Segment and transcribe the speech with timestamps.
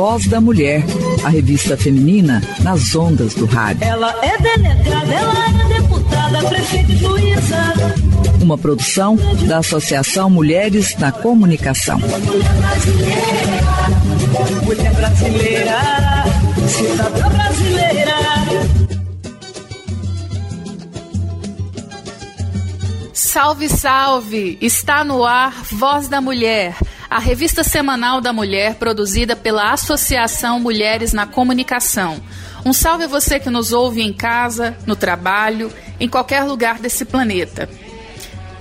[0.00, 0.82] Voz da Mulher,
[1.22, 3.84] a revista feminina nas ondas do rádio.
[3.84, 7.74] Ela é delegada, ela é deputada, prefeita juíza.
[8.40, 11.98] Uma produção da Associação Mulheres na Comunicação.
[11.98, 13.42] Mulher brasileira,
[14.64, 15.78] mulher brasileira,
[16.66, 18.20] cidadã brasileira.
[23.12, 24.58] Salve, salve!
[24.62, 26.74] Está no ar Voz da Mulher,
[27.10, 32.22] a revista semanal da mulher produzida pela Associação Mulheres na Comunicação.
[32.64, 37.04] Um salve a você que nos ouve em casa, no trabalho, em qualquer lugar desse
[37.04, 37.68] planeta.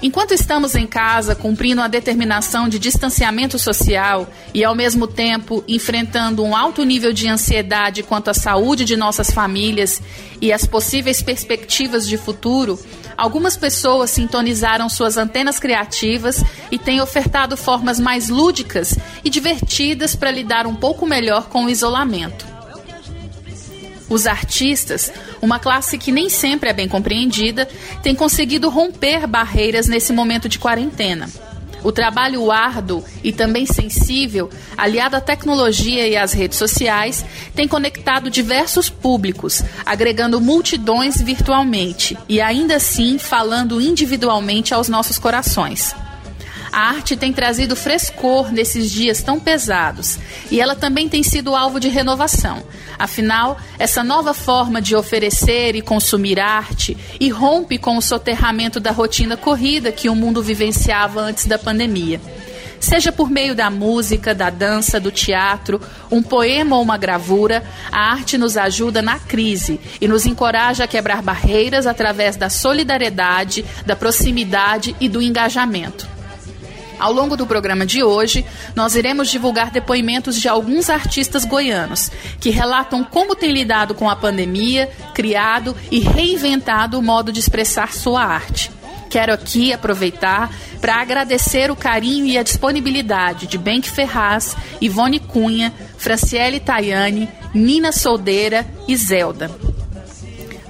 [0.02, 6.42] Enquanto estamos em casa cumprindo a determinação de distanciamento social e, ao mesmo tempo, enfrentando
[6.42, 10.02] um alto nível de ansiedade quanto à saúde de nossas famílias
[10.42, 12.80] e as possíveis perspectivas de futuro,
[13.18, 20.32] algumas pessoas sintonizaram suas antenas criativas e têm ofertado formas mais lúdicas e divertidas para
[20.32, 22.59] lidar um pouco melhor com o isolamento.
[24.10, 27.68] Os artistas, uma classe que nem sempre é bem compreendida,
[28.02, 31.30] têm conseguido romper barreiras nesse momento de quarentena.
[31.84, 37.24] O trabalho árduo e também sensível, aliado à tecnologia e às redes sociais,
[37.56, 45.96] tem conectado diversos públicos, agregando multidões virtualmente e ainda assim falando individualmente aos nossos corações.
[46.72, 50.20] A arte tem trazido frescor nesses dias tão pesados
[50.52, 52.64] e ela também tem sido alvo de renovação.
[52.98, 59.36] Afinal, essa nova forma de oferecer e consumir arte irrompe com o soterramento da rotina
[59.36, 62.22] corrida que o mundo vivenciava antes da pandemia.
[62.80, 68.12] Seja por meio da música, da dança, do teatro, um poema ou uma gravura, a
[68.12, 73.96] arte nos ajuda na crise e nos encoraja a quebrar barreiras através da solidariedade, da
[73.96, 76.19] proximidade e do engajamento.
[77.00, 82.12] Ao longo do programa de hoje, nós iremos divulgar depoimentos de alguns artistas goianos
[82.42, 87.94] que relatam como têm lidado com a pandemia, criado e reinventado o modo de expressar
[87.94, 88.70] sua arte.
[89.10, 95.74] Quero aqui aproveitar para agradecer o carinho e a disponibilidade de Benck Ferraz, Ivone Cunha,
[95.98, 99.50] Franciele Tayane, Nina Soldeira e Zelda.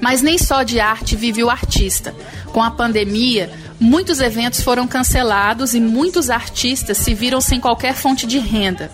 [0.01, 2.15] Mas nem só de arte vive o artista.
[2.51, 8.25] Com a pandemia, muitos eventos foram cancelados e muitos artistas se viram sem qualquer fonte
[8.25, 8.91] de renda.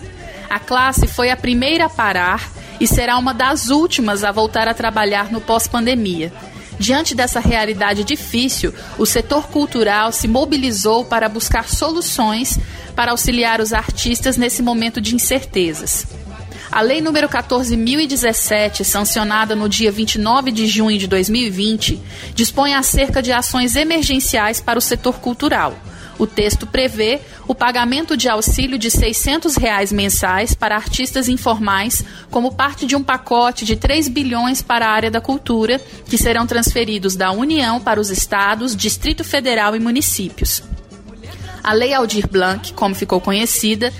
[0.48, 2.50] A classe foi a primeira a parar
[2.80, 6.32] e será uma das últimas a voltar a trabalhar no pós-pandemia.
[6.78, 12.58] Diante dessa realidade difícil, o setor cultural se mobilizou para buscar soluções
[12.94, 16.06] para auxiliar os artistas nesse momento de incertezas.
[16.76, 21.98] A Lei número 14.017, sancionada no dia 29 de junho de 2020,
[22.34, 25.74] dispõe acerca de ações emergenciais para o setor cultural.
[26.18, 32.52] O texto prevê o pagamento de auxílio de 600 reais mensais para artistas informais, como
[32.52, 37.16] parte de um pacote de 3 bilhões para a área da cultura, que serão transferidos
[37.16, 40.62] da União para os estados, Distrito Federal e municípios.
[41.64, 43.92] A Lei Aldir Blanc, como ficou conhecida,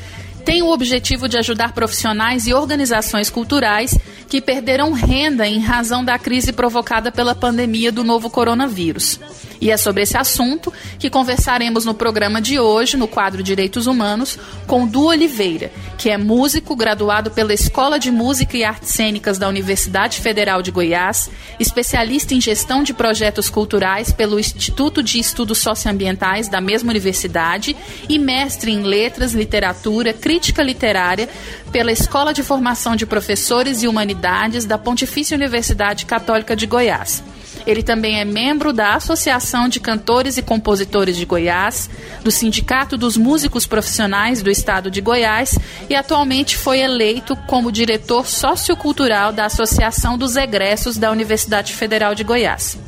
[0.46, 3.98] tem o objetivo de ajudar profissionais e organizações culturais
[4.28, 9.18] que perderam renda em razão da crise provocada pela pandemia do novo coronavírus.
[9.60, 14.38] E é sobre esse assunto que conversaremos no programa de hoje, no quadro Direitos Humanos,
[14.66, 19.48] com Du Oliveira, que é músico graduado pela Escola de Música e Artes Cênicas da
[19.48, 26.48] Universidade Federal de Goiás, especialista em gestão de projetos culturais pelo Instituto de Estudos Socioambientais
[26.48, 27.74] da mesma universidade
[28.08, 31.30] e mestre em Letras, Literatura, Crítica Literária
[31.72, 37.24] pela Escola de Formação de Professores e Humanidades da Pontifícia Universidade Católica de Goiás.
[37.66, 41.88] Ele também é membro da Associação de Cantores e Compositores de Goiás,
[42.22, 45.58] do Sindicato dos Músicos Profissionais do Estado de Goiás
[45.88, 52.24] e atualmente foi eleito como diretor sociocultural da Associação dos Egressos da Universidade Federal de
[52.24, 52.78] Goiás.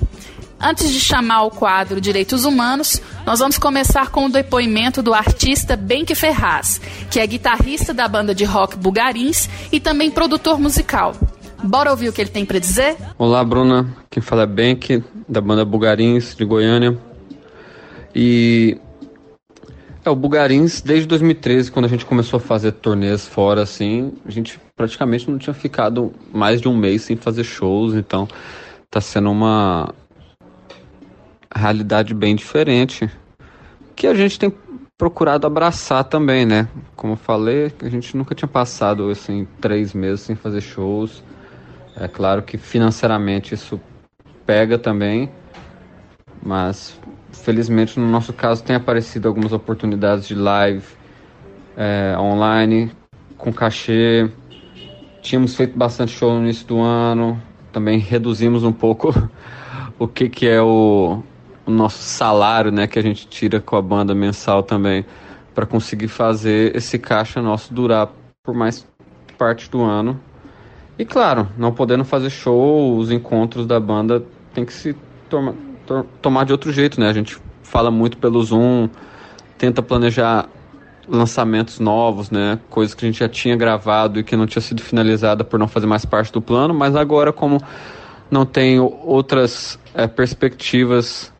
[0.65, 5.75] Antes de chamar o quadro Direitos Humanos, nós vamos começar com o depoimento do artista
[5.75, 6.79] Benque Ferraz,
[7.11, 11.15] que é guitarrista da banda de rock Bugarins e também produtor musical.
[11.61, 12.95] Bora ouvir o que ele tem para dizer?
[13.17, 13.93] Olá, Bruna.
[14.09, 16.97] Quem fala é Benque, da banda Bugarins de Goiânia.
[18.15, 18.77] E
[20.05, 24.31] é, o Bugarins, desde 2013, quando a gente começou a fazer turnês fora, assim, a
[24.31, 28.29] gente praticamente não tinha ficado mais de um mês sem fazer shows, então
[28.89, 29.93] tá sendo uma,
[31.59, 33.09] realidade bem diferente
[33.95, 34.53] que a gente tem
[34.97, 36.67] procurado abraçar também, né?
[36.95, 41.23] Como eu falei, a gente nunca tinha passado assim três meses sem fazer shows.
[41.95, 43.79] É claro que financeiramente isso
[44.45, 45.29] pega também,
[46.41, 46.99] mas
[47.31, 50.85] felizmente no nosso caso tem aparecido algumas oportunidades de live
[51.77, 52.91] é, online
[53.37, 54.29] com cachê.
[55.21, 57.41] Tínhamos feito bastante show no início do ano,
[57.71, 59.13] também reduzimos um pouco
[59.97, 61.23] o que, que é o,
[61.65, 65.05] o nosso salário, né, que a gente tira com a banda mensal também,
[65.53, 68.09] para conseguir fazer esse caixa nosso durar
[68.43, 68.85] por mais
[69.37, 70.19] parte do ano.
[70.97, 74.23] E claro, não podendo fazer show, os encontros da banda
[74.53, 74.95] tem que se
[75.29, 75.55] toma,
[75.85, 77.09] to, tomar de outro jeito, né?
[77.09, 78.89] A gente fala muito pelo Zoom,
[79.57, 80.47] tenta planejar
[81.07, 82.59] lançamentos novos, né?
[82.69, 85.67] Coisas que a gente já tinha gravado e que não tinha sido finalizada por não
[85.67, 87.59] fazer mais parte do plano, mas agora como
[88.29, 91.32] não tem outras é, perspectivas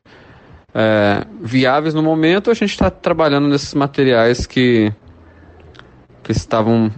[0.73, 4.91] é, viáveis no momento, a gente está trabalhando nesses materiais que,
[6.23, 6.91] que estavam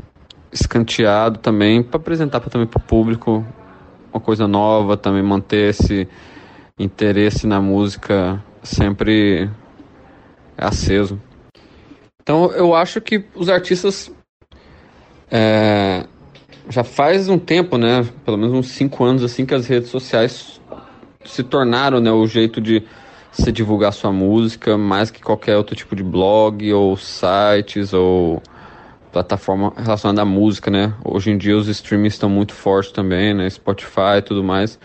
[0.51, 3.45] escanteados também, para apresentar pra, também para o público
[4.13, 6.07] uma coisa nova, também manter esse
[6.80, 9.50] interesse na música sempre
[10.57, 11.19] aceso.
[12.21, 14.12] Então eu acho que os artistas
[15.30, 16.06] é,
[16.69, 20.62] já faz um tempo, né, pelo menos uns cinco anos assim, que as redes sociais
[21.25, 22.83] se tornaram né, o jeito de
[23.36, 28.42] você divulgar sua música mais que qualquer outro tipo de blog ou sites ou
[29.12, 30.94] plataforma relacionada à música, né?
[31.04, 33.50] Hoje em dia os streamings estão muito fortes também, né?
[33.50, 34.80] Spotify e tudo mais.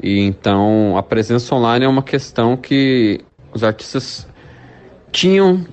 [0.00, 4.26] E então a presença online é uma questão que os artistas
[5.10, 5.66] tinham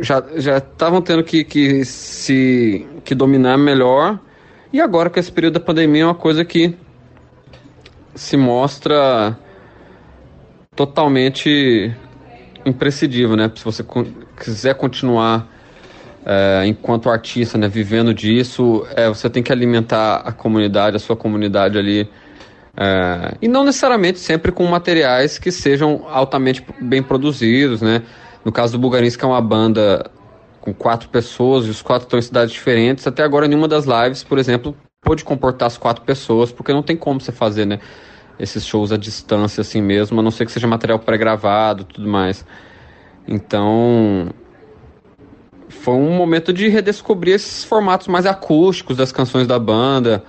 [0.00, 4.18] já já estavam tendo que, que se que dominar melhor
[4.72, 6.74] e agora com esse período da pandemia é uma coisa que
[8.14, 9.38] se mostra
[10.78, 11.92] totalmente
[12.64, 13.50] imprescindível, né?
[13.52, 13.84] Se você
[14.36, 15.48] quiser continuar
[16.24, 21.16] é, enquanto artista, né, vivendo disso, é, você tem que alimentar a comunidade, a sua
[21.16, 22.08] comunidade ali.
[22.76, 28.02] É, e não necessariamente sempre com materiais que sejam altamente bem produzidos, né?
[28.44, 30.08] No caso do Bulgarins, que é uma banda
[30.60, 34.22] com quatro pessoas, e os quatro estão em cidades diferentes, até agora nenhuma das lives,
[34.22, 37.80] por exemplo, pôde comportar as quatro pessoas, porque não tem como você fazer, né?
[38.38, 42.44] Esses shows à distância assim mesmo, a não ser que seja material pré-gravado tudo mais.
[43.26, 44.28] Então,
[45.68, 50.24] foi um momento de redescobrir esses formatos mais acústicos das canções da banda.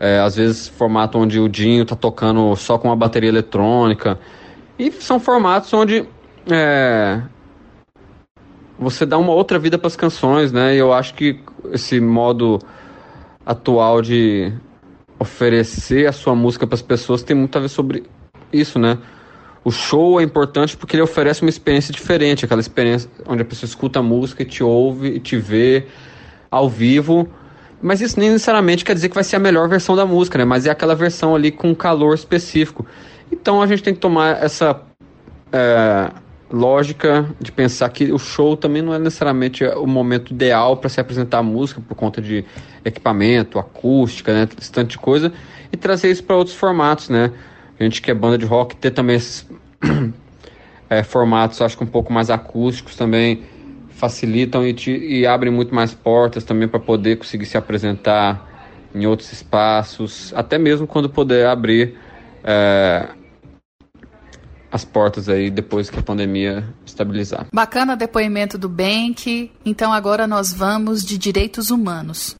[0.00, 4.18] É, às vezes formato onde o Dinho tá tocando só com uma bateria eletrônica.
[4.78, 6.06] E são formatos onde
[6.50, 7.20] é,
[8.78, 10.74] você dá uma outra vida para as canções, né?
[10.74, 11.40] E eu acho que
[11.72, 12.60] esse modo
[13.44, 14.52] atual de
[15.18, 18.04] oferecer a sua música para as pessoas tem muito a ver sobre
[18.52, 18.98] isso, né?
[19.64, 23.68] O show é importante porque ele oferece uma experiência diferente, aquela experiência onde a pessoa
[23.68, 25.86] escuta a música e te ouve e te vê
[26.50, 27.28] ao vivo.
[27.82, 30.44] Mas isso nem necessariamente quer dizer que vai ser a melhor versão da música, né?
[30.44, 32.86] Mas é aquela versão ali com calor específico.
[33.30, 34.80] Então a gente tem que tomar essa
[35.52, 36.10] é,
[36.50, 41.00] lógica de pensar que o show também não é necessariamente o momento ideal para se
[41.00, 42.44] apresentar a música por conta de
[42.84, 45.32] equipamento, acústica, né, esse tanto de coisa,
[45.72, 47.30] e trazer isso para outros formatos, né?
[47.78, 49.46] A gente que é banda de rock ter também esses
[50.88, 53.42] é, formatos, acho que um pouco mais acústicos também,
[53.90, 58.48] facilitam e, te, e abrem muito mais portas também para poder conseguir se apresentar
[58.94, 61.96] em outros espaços, até mesmo quando poder abrir
[62.42, 63.08] é,
[64.70, 67.46] as portas aí depois que a pandemia estabilizar.
[67.52, 69.50] Bacana depoimento do Bank.
[69.64, 72.36] Então agora nós vamos de direitos humanos.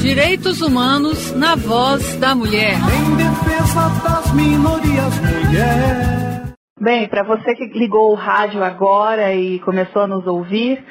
[0.00, 2.74] Direitos humanos na voz da mulher.
[2.74, 6.54] Em defesa das minorias, mulher.
[6.78, 10.84] Bem, para você que ligou o rádio agora e começou a nos ouvir,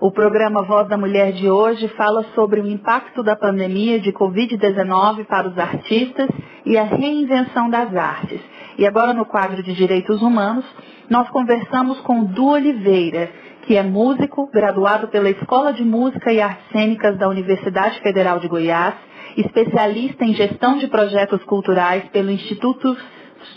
[0.00, 5.24] o programa Voz da Mulher de hoje fala sobre o impacto da pandemia de Covid-19
[5.24, 6.28] para os artistas
[6.66, 8.40] e a reinvenção das artes.
[8.76, 10.64] E agora, no quadro de Direitos Humanos,
[11.08, 13.30] nós conversamos com Du Oliveira,
[13.62, 18.48] que é músico, graduado pela Escola de Música e Artes Cênicas da Universidade Federal de
[18.48, 18.94] Goiás,
[19.36, 22.96] especialista em gestão de projetos culturais pelo Instituto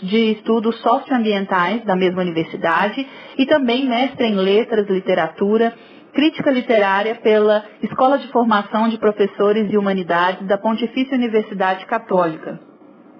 [0.02, 5.74] de Estudos Socioambientais da mesma universidade e também mestre em Letras, Literatura,
[6.12, 12.58] Crítica Literária pela Escola de Formação de Professores de Humanidades da Pontifícia Universidade Católica.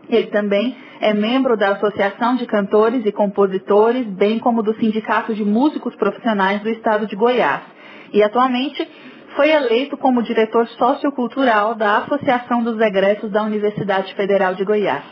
[0.08, 5.44] Ele também é membro da Associação de Cantores e Compositores, bem como do Sindicato de
[5.44, 7.62] Músicos Profissionais do Estado de Goiás.
[8.12, 8.88] E atualmente
[9.36, 15.04] foi eleito como diretor sociocultural da Associação dos Egressos da Universidade Federal de Goiás.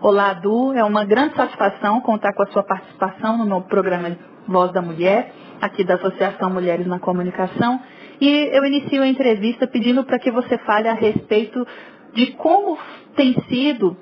[0.00, 4.16] Olá, Du, é uma grande satisfação contar com a sua participação no novo programa
[4.48, 7.80] Voz da Mulher, aqui da Associação Mulheres na Comunicação.
[8.20, 11.66] E eu inicio a entrevista pedindo para que você fale a respeito
[12.14, 12.78] de como
[13.16, 13.96] tem sido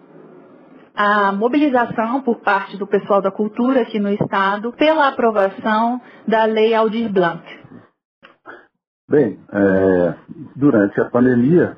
[0.95, 6.75] a mobilização por parte do pessoal da cultura aqui no Estado pela aprovação da Lei
[6.75, 7.43] Aldir Blanc.
[9.09, 10.15] Bem, é,
[10.57, 11.77] durante a pandemia,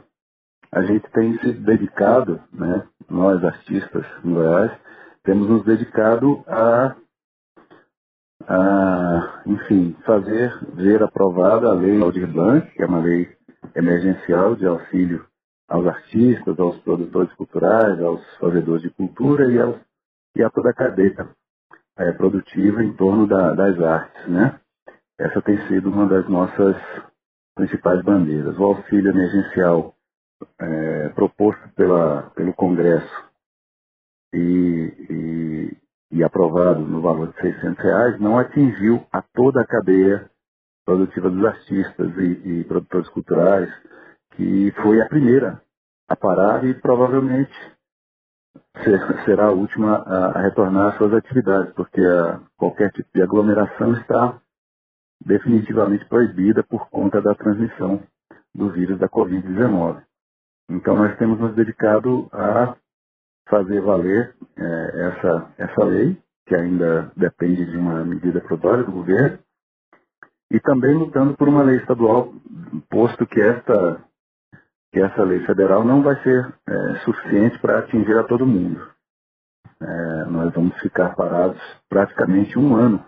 [0.73, 4.73] a gente tem se dedicado, né, nós artistas em Goiás,
[5.23, 6.97] temos nos dedicado a,
[8.51, 13.29] a, enfim, fazer ver aprovada a Lei Aldir Blanc, que é uma lei
[13.77, 15.25] emergencial de auxílio
[15.69, 19.77] aos artistas, aos produtores culturais, aos fazedores de cultura e, aos,
[20.37, 21.29] e a toda a cadeia
[21.97, 24.59] é, produtiva em torno da, das artes, né?
[25.17, 26.77] Essa tem sido uma das nossas
[27.55, 28.59] principais bandeiras.
[28.59, 29.95] O auxílio emergencial
[30.59, 33.25] é, proposto pela, pelo Congresso
[34.35, 35.77] e, e,
[36.11, 40.31] e, aprovado no valor de 600 reais não atingiu a toda a cadeia
[40.85, 43.69] produtiva dos artistas e, e produtores culturais,
[44.33, 45.63] que foi a primeira
[46.09, 47.53] a parar e provavelmente
[49.25, 54.41] será a última a, retornar às suas atividades, porque a, qualquer tipo de aglomeração está
[55.25, 58.03] definitivamente proibida por conta da transmissão
[58.55, 60.03] do vírus da Covid-19.
[60.71, 62.77] Então nós temos nos dedicado a
[63.51, 66.17] fazer valer é, essa, essa lei,
[66.47, 69.39] que ainda depende de uma medida provisória do governo,
[70.51, 72.33] e também lutando por uma lei estadual,
[72.89, 74.05] posto que esta
[74.93, 78.91] que essa lei federal não vai ser é, suficiente para atingir a todo mundo.
[79.81, 83.05] É, nós vamos ficar parados praticamente um ano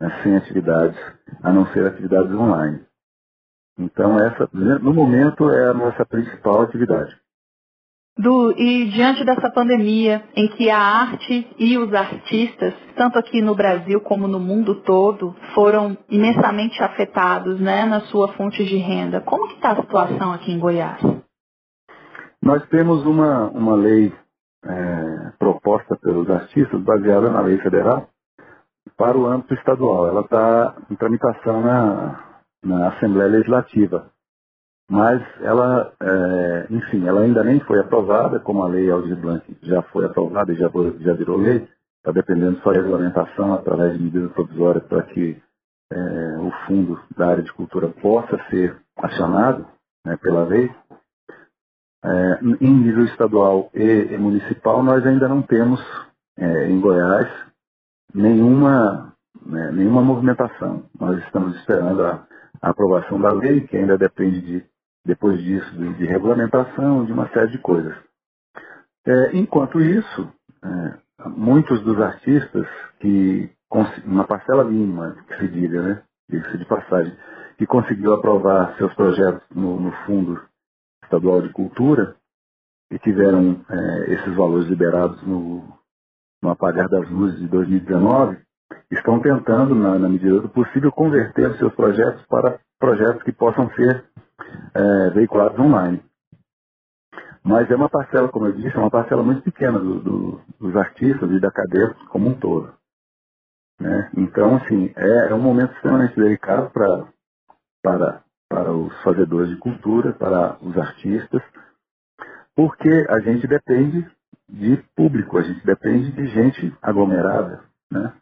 [0.00, 0.98] né, sem atividades,
[1.42, 2.86] a não ser atividades online.
[3.78, 7.14] Então, essa, no momento, é a nossa principal atividade.
[8.16, 13.56] Du, e diante dessa pandemia, em que a arte e os artistas, tanto aqui no
[13.56, 19.46] Brasil como no mundo todo, foram imensamente afetados né, na sua fonte de renda, como
[19.46, 21.02] está a situação aqui em Goiás?
[22.40, 24.12] Nós temos uma, uma lei
[24.64, 28.08] é, proposta pelos artistas, baseada na lei federal,
[28.96, 30.06] para o âmbito estadual.
[30.06, 32.20] Ela está em tramitação na,
[32.62, 34.13] na Assembleia Legislativa
[34.90, 39.82] mas ela, é, enfim, ela ainda nem foi aprovada, como a lei Aldir Blanc já
[39.84, 41.66] foi aprovada e já, já virou lei,
[41.98, 45.42] está dependendo só da regulamentação através de medidas provisórias para que
[45.90, 49.66] é, o fundo da área de cultura possa ser acionado
[50.04, 50.70] né, pela lei.
[52.04, 55.80] É, em nível estadual e, municipal, nós ainda não temos
[56.36, 57.26] é, em Goiás
[58.14, 59.14] nenhuma,
[59.46, 60.84] né, nenhuma movimentação.
[61.00, 62.26] Nós estamos esperando a,
[62.60, 64.73] a aprovação da lei, que ainda depende de
[65.04, 67.94] depois disso, de, de regulamentação, de uma série de coisas.
[69.06, 70.32] É, enquanto isso,
[70.64, 72.66] é, muitos dos artistas
[73.00, 73.50] que,
[74.04, 77.16] uma parcela mínima, que se diga, né, diga de passagem,
[77.58, 80.40] que conseguiu aprovar seus projetos no, no Fundo
[81.02, 82.16] Estadual de Cultura
[82.90, 85.64] e tiveram é, esses valores liberados no,
[86.42, 88.38] no apagar das luzes de 2019,
[88.90, 93.70] estão tentando, na, na medida do possível, converter os seus projetos para projetos que possam
[93.74, 94.04] ser
[94.74, 96.02] é, veiculados online.
[97.42, 100.74] Mas é uma parcela, como eu disse, é uma parcela muito pequena do, do, dos
[100.76, 102.72] artistas e da cadeia como um todo.
[103.78, 104.10] Né?
[104.16, 107.08] Então, assim, é, é um momento extremamente delicado pra,
[107.82, 111.42] para, para os fazedores de cultura, para os artistas,
[112.56, 114.08] porque a gente depende
[114.48, 118.14] de público, a gente depende de gente aglomerada, né?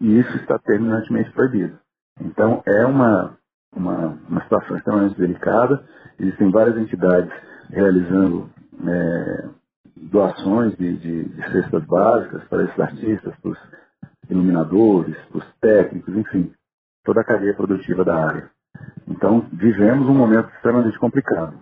[0.00, 1.78] E isso está terminantemente proibido.
[2.20, 3.36] Então, é uma,
[3.74, 5.84] uma, uma situação extremamente delicada.
[6.18, 7.32] Existem várias entidades
[7.70, 8.50] realizando
[8.86, 9.48] é,
[9.96, 13.58] doações de, de, de, cestas básicas para esses artistas, para os
[14.30, 16.52] iluminadores, para os técnicos, enfim,
[17.04, 18.50] toda a cadeia produtiva da área.
[19.06, 21.58] Então, vivemos um momento extremamente complicado.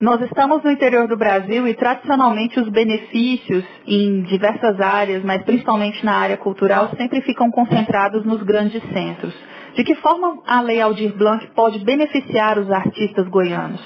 [0.00, 6.04] Nós estamos no interior do Brasil e tradicionalmente os benefícios em diversas áreas, mas principalmente
[6.04, 9.32] na área cultural, sempre ficam concentrados nos grandes centros.
[9.74, 13.80] De que forma a Lei Aldir Blanc pode beneficiar os artistas goianos?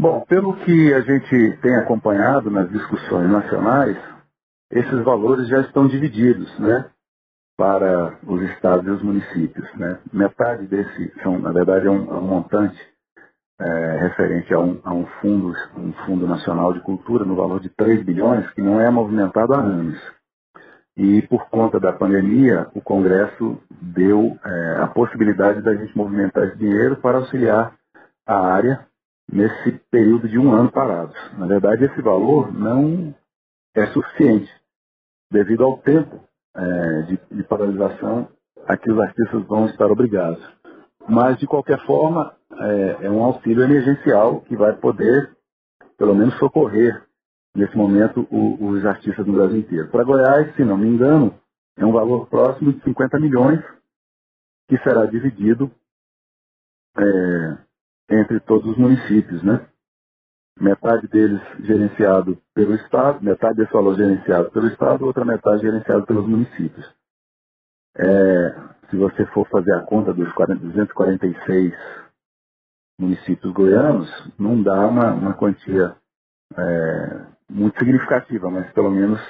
[0.00, 3.96] Bom, pelo que a gente tem acompanhado nas discussões nacionais,
[4.70, 6.88] esses valores já estão divididos, né?
[7.56, 9.98] Para os estados e os municípios, né?
[10.12, 12.78] Metade desse, são, na verdade, é um, é um montante
[13.60, 17.68] é, referente a um, a um, fundo, um fundo nacional de cultura no valor de
[17.70, 19.98] 3 bilhões, que não é movimentado há anos.
[20.96, 26.58] E por conta da pandemia, o Congresso deu é, a possibilidade da gente movimentar esse
[26.58, 27.74] dinheiro para auxiliar
[28.26, 28.86] a área
[29.30, 31.16] nesse período de um ano parados.
[31.38, 33.14] Na verdade, esse valor não
[33.76, 34.50] é suficiente,
[35.30, 36.20] devido ao tempo
[36.56, 38.28] é, de, de paralisação
[38.66, 40.42] a que os artistas vão estar obrigados.
[41.08, 45.34] Mas, de qualquer forma, é, é um auxílio emergencial que vai poder,
[45.96, 47.02] pelo menos, socorrer,
[47.54, 49.88] nesse momento, o, os artistas no Brasil inteiro.
[49.88, 51.34] Para Goiás, se não me engano,
[51.78, 53.64] é um valor próximo de 50 milhões,
[54.68, 55.70] que será dividido
[56.98, 57.58] é,
[58.10, 59.66] entre todos os municípios, né?
[60.60, 66.26] Metade deles gerenciado pelo Estado, metade desse valor gerenciado pelo Estado, outra metade gerenciado pelos
[66.26, 66.92] municípios.
[67.96, 71.74] É, se você for fazer a conta dos 246
[72.98, 75.94] municípios goianos, não dá uma, uma quantia
[76.56, 79.20] é, muito significativa, mas pelo menos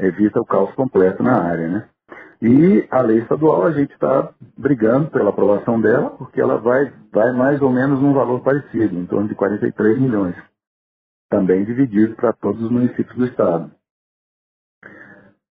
[0.00, 1.68] evita o caos completo na área.
[1.68, 1.88] Né?
[2.42, 7.32] E a lei estadual, a gente está brigando pela aprovação dela, porque ela vai, vai
[7.32, 10.36] mais ou menos num valor parecido, em torno de 43 milhões,
[11.30, 13.70] também dividido para todos os municípios do estado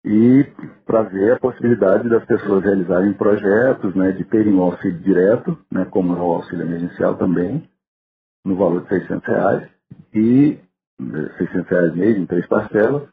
[0.07, 0.45] e
[0.87, 5.85] para ver a possibilidade das pessoas realizarem projetos, né, de terem um auxílio direto, né,
[5.87, 7.69] como é o auxílio emergencial também,
[8.45, 9.69] no valor de 600 reais,
[10.15, 10.61] e
[11.39, 13.09] 600 eh, reais mesmo, em três parcelas,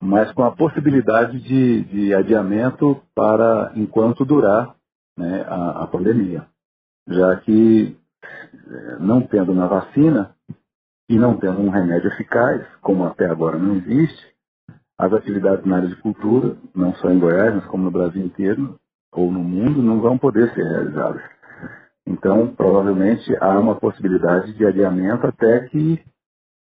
[0.00, 4.76] mas com a possibilidade de, de adiamento para enquanto durar
[5.18, 6.46] né, a, a pandemia,
[7.08, 7.98] já que
[8.44, 10.36] eh, não tendo uma vacina
[11.08, 14.29] e não tendo um remédio eficaz, como até agora não existe,
[15.00, 18.78] as atividades na área de cultura, não só em Goiás, mas como no Brasil inteiro
[19.10, 21.22] ou no mundo, não vão poder ser realizadas.
[22.06, 26.04] Então, provavelmente há uma possibilidade de adiamento até que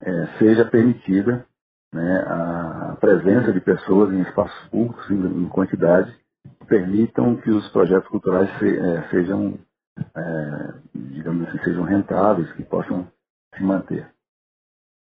[0.00, 1.44] é, seja permitida
[1.92, 6.14] né, a presença de pessoas em espaços públicos em, em quantidade
[6.60, 9.58] que permitam que os projetos culturais se, é, sejam,
[9.98, 13.08] é, digamos assim, sejam rentáveis, que possam
[13.56, 14.08] se manter.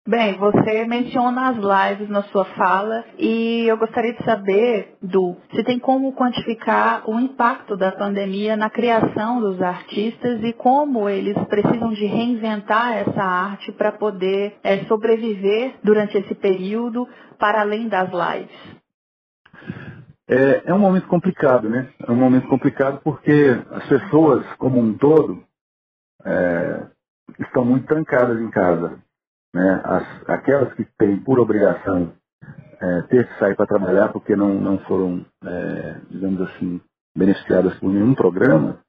[0.07, 5.63] Bem, você menciona as lives na sua fala e eu gostaria de saber, Du, se
[5.63, 11.93] tem como quantificar o impacto da pandemia na criação dos artistas e como eles precisam
[11.93, 18.81] de reinventar essa arte para poder é, sobreviver durante esse período para além das lives.
[20.27, 21.87] É, é um momento complicado, né?
[22.07, 25.43] É um momento complicado porque as pessoas, como um todo,
[26.25, 26.87] é,
[27.39, 28.99] estão muito trancadas em casa
[29.53, 32.13] né, as, aquelas que têm por obrigação
[32.81, 36.81] é, ter que sair para trabalhar porque não, não foram, é, digamos assim,
[37.15, 38.79] beneficiadas por nenhum programa,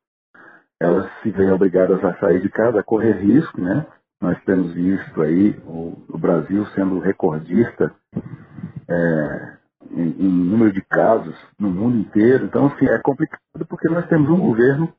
[0.81, 3.87] elas se veem obrigadas a sair de casa, a correr risco, né?
[4.21, 7.93] Nós temos visto aí o, o Brasil sendo recordista
[8.89, 9.57] é,
[9.91, 12.45] em, em, número de casos no mundo inteiro.
[12.45, 14.93] Então, assim, é complicado porque nós temos um governo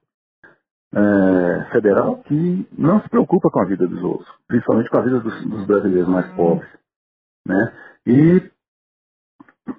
[0.94, 5.20] é, federal que não se preocupa com a vida dos outros, principalmente com a vida
[5.20, 6.36] dos, dos brasileiros mais uhum.
[6.36, 6.70] pobres.
[7.46, 7.74] Né?
[8.06, 8.52] E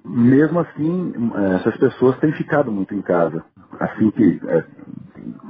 [0.04, 3.44] mesmo assim, é, essas pessoas têm ficado muito em casa.
[3.78, 4.64] Assim que, é,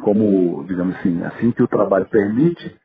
[0.02, 2.76] como, digamos assim, assim que o trabalho permite,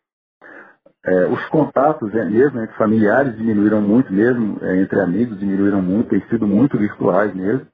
[1.06, 6.48] é, os contatos mesmo entre familiares diminuíram muito mesmo, entre amigos diminuíram muito, têm sido
[6.48, 7.68] muito virtuais mesmo.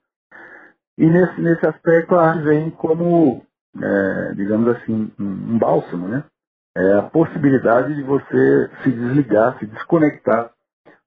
[0.98, 3.46] E nesse, nesse aspecto a arte vem como
[3.82, 6.24] é, digamos assim, um, bálsamo, né?
[6.78, 10.52] É a possibilidade de você se desligar, se desconectar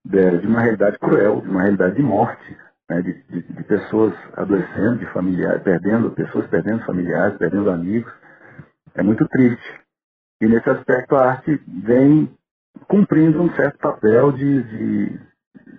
[0.05, 2.57] de, de uma realidade cruel, de uma realidade de morte,
[2.89, 8.11] né, de, de, de, pessoas adoecendo, de familiares, perdendo, pessoas perdendo familiares, perdendo amigos,
[8.95, 9.81] é muito triste.
[10.41, 12.35] E nesse aspecto a arte vem
[12.87, 15.21] cumprindo um certo papel de,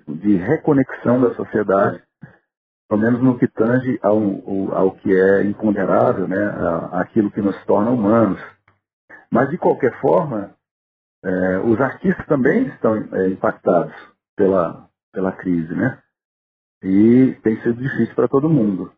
[0.07, 2.03] de reconexão da sociedade,
[2.89, 4.19] pelo menos no que tange ao,
[4.75, 6.37] ao que é imponderável, né,
[6.93, 8.41] aquilo que nos torna humanos.
[9.31, 10.55] Mas, de qualquer forma,
[11.23, 13.93] é, os artistas também estão é, impactados
[14.35, 15.99] pela, pela crise, né?
[16.81, 18.91] E tem sido difícil para todo mundo.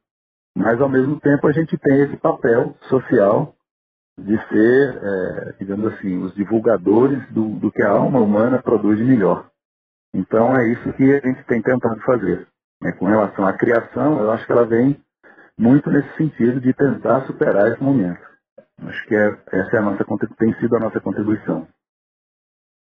[0.56, 3.54] Mas, ao mesmo tempo, a gente tem esse papel social
[4.18, 9.50] de ser, é, digamos assim, os divulgadores do, do que a alma humana produz melhor.
[10.14, 12.48] Então, é isso que a gente tem tentado fazer.
[12.82, 12.92] Né?
[12.94, 14.98] Com relação à criação, eu acho que ela vem
[15.58, 18.20] muito nesse sentido de tentar superar esse momento.
[18.84, 20.06] Acho que é, essa é a nossa,
[20.38, 21.68] tem sido a nossa contribuição.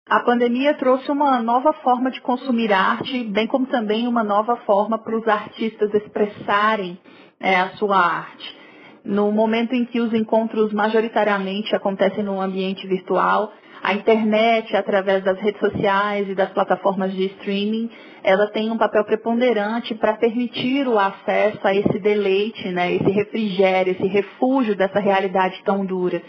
[0.09, 4.99] A pandemia trouxe uma nova forma de consumir arte, bem como também uma nova forma
[4.99, 6.99] para os artistas expressarem
[7.39, 8.59] é, a sua arte.
[9.05, 15.39] No momento em que os encontros majoritariamente acontecem no ambiente virtual, a internet, através das
[15.39, 17.91] redes sociais e das plataformas de streaming,
[18.23, 23.93] ela tem um papel preponderante para permitir o acesso a esse deleite, né, esse refrigério,
[23.93, 26.21] esse refúgio dessa realidade tão dura.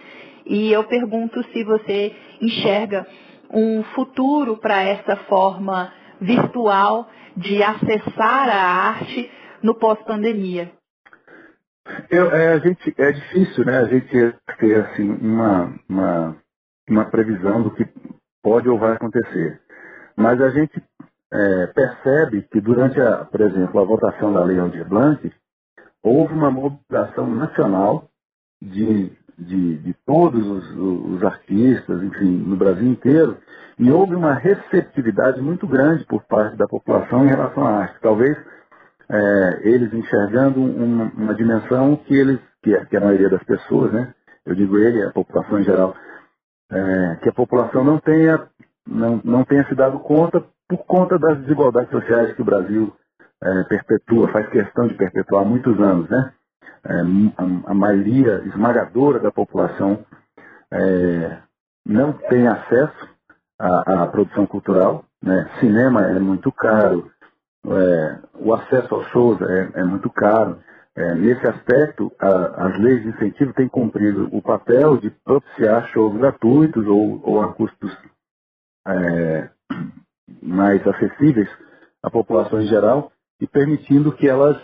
[0.45, 3.05] E eu pergunto se você enxerga
[3.53, 9.29] um futuro para essa forma virtual de acessar a arte
[9.61, 10.71] no pós-pandemia.
[12.09, 13.79] É, a gente, é difícil, né?
[13.79, 16.37] A gente ter assim uma, uma
[16.91, 17.87] uma previsão do que
[18.43, 19.59] pode ou vai acontecer.
[20.15, 20.83] Mas a gente
[21.31, 25.31] é, percebe que durante, a, por exemplo, a votação da Lei Aldir Blanc,
[26.03, 28.09] houve uma mobilização nacional
[28.61, 33.37] de, de, de todos os, os, artistas, enfim, no Brasil inteiro,
[33.79, 37.99] e houve uma receptividade muito grande por parte da população em relação à arte.
[38.01, 38.37] Talvez
[39.09, 44.13] é, eles enxergando uma, uma, dimensão que eles, que, que a maioria das pessoas, né,
[44.45, 45.95] eu digo ele, a população em geral,
[46.71, 48.47] é, que a população não tenha,
[48.87, 52.93] não, não tenha se dado conta por conta das desigualdades sociais que o Brasil
[53.43, 56.09] é, perpetua, faz questão de perpetuar há muitos anos.
[56.09, 56.33] Né?
[56.85, 56.93] É,
[57.37, 60.05] a, a, maioria esmagadora da população
[60.71, 61.37] é,
[61.85, 63.09] não tem acesso
[63.59, 65.03] à, à produção cultural.
[65.21, 65.49] Né?
[65.59, 67.11] Cinema é muito caro,
[67.65, 70.59] é, o acesso aos shows é, é muito caro.
[70.95, 76.17] É, nesse aspecto, a, as leis de incentivo têm cumprido o papel de propiciar shows
[76.17, 77.97] gratuitos ou, ou a custos
[78.85, 79.49] é,
[80.41, 81.49] mais acessíveis
[82.03, 84.57] à população em geral e permitindo que elas,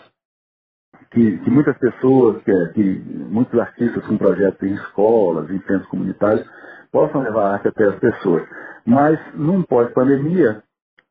[1.12, 6.46] que, que muitas pessoas, que, que, muitos artistas com projetos em escolas, em centros comunitários,
[6.92, 8.44] possam levar a arte até as pessoas.
[8.86, 10.62] Mas, num pós-pandemia,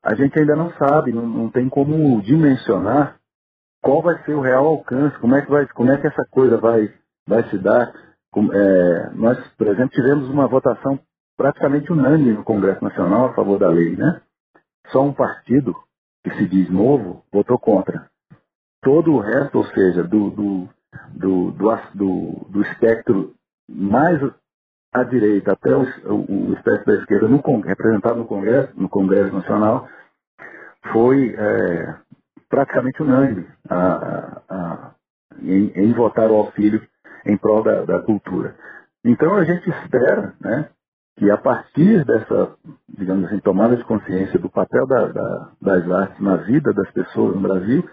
[0.02, 3.16] a gente ainda não sabe, não, não tem como dimensionar
[3.82, 6.56] qual vai ser o real alcance, como é que, vai, como é que essa coisa
[6.58, 6.92] vai,
[7.26, 7.92] vai se dar.
[8.52, 10.98] É, nós, por exemplo, tivemos uma votação
[11.36, 14.20] praticamente unânime no Congresso Nacional a favor da lei, né?
[14.88, 15.74] Só um partido,
[16.22, 18.08] que se diz novo, votou contra.
[18.82, 20.68] Todo o resto, ou seja, do, do,
[21.12, 21.52] do,
[21.94, 23.34] do, do espectro
[23.68, 24.20] mais
[24.92, 29.34] à direita até o, o, o espectro da esquerda no, representado no Congresso, no Congresso
[29.34, 29.88] Nacional,
[30.92, 31.96] foi é,
[32.48, 34.90] praticamente unânime a, a,
[35.42, 36.82] em, em, votar o auxílio
[37.24, 38.54] em prol da, da, cultura.
[39.04, 40.68] Então a gente espera né,
[41.16, 42.54] que a partir dessa,
[42.88, 47.34] digamos assim, tomada de consciência do papel da, da, das artes na vida das pessoas
[47.34, 47.88] no Brasil,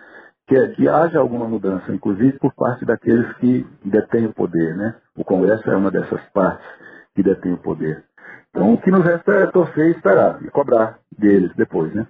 [0.47, 4.75] que, que, haja alguma mudança, inclusive por parte daqueles que detêm o poder.
[4.75, 4.95] Né?
[5.15, 6.65] O Congresso é uma dessas partes
[7.15, 8.03] que detém o poder.
[8.49, 11.93] Então o que nos resta é torcer e esperar, e cobrar deles depois.
[11.93, 12.05] Né?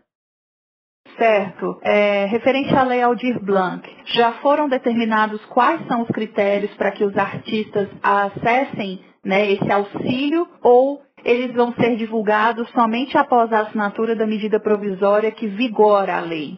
[1.18, 1.80] Certo.
[1.84, 7.04] É, referente à Lei Aldir Blanc, já foram determinados quais são os critérios para que
[7.04, 14.16] os artistas acessem né, esse auxílio ou eles vão ser divulgados somente após a assinatura
[14.16, 16.58] da medida provisória que vigora a lei?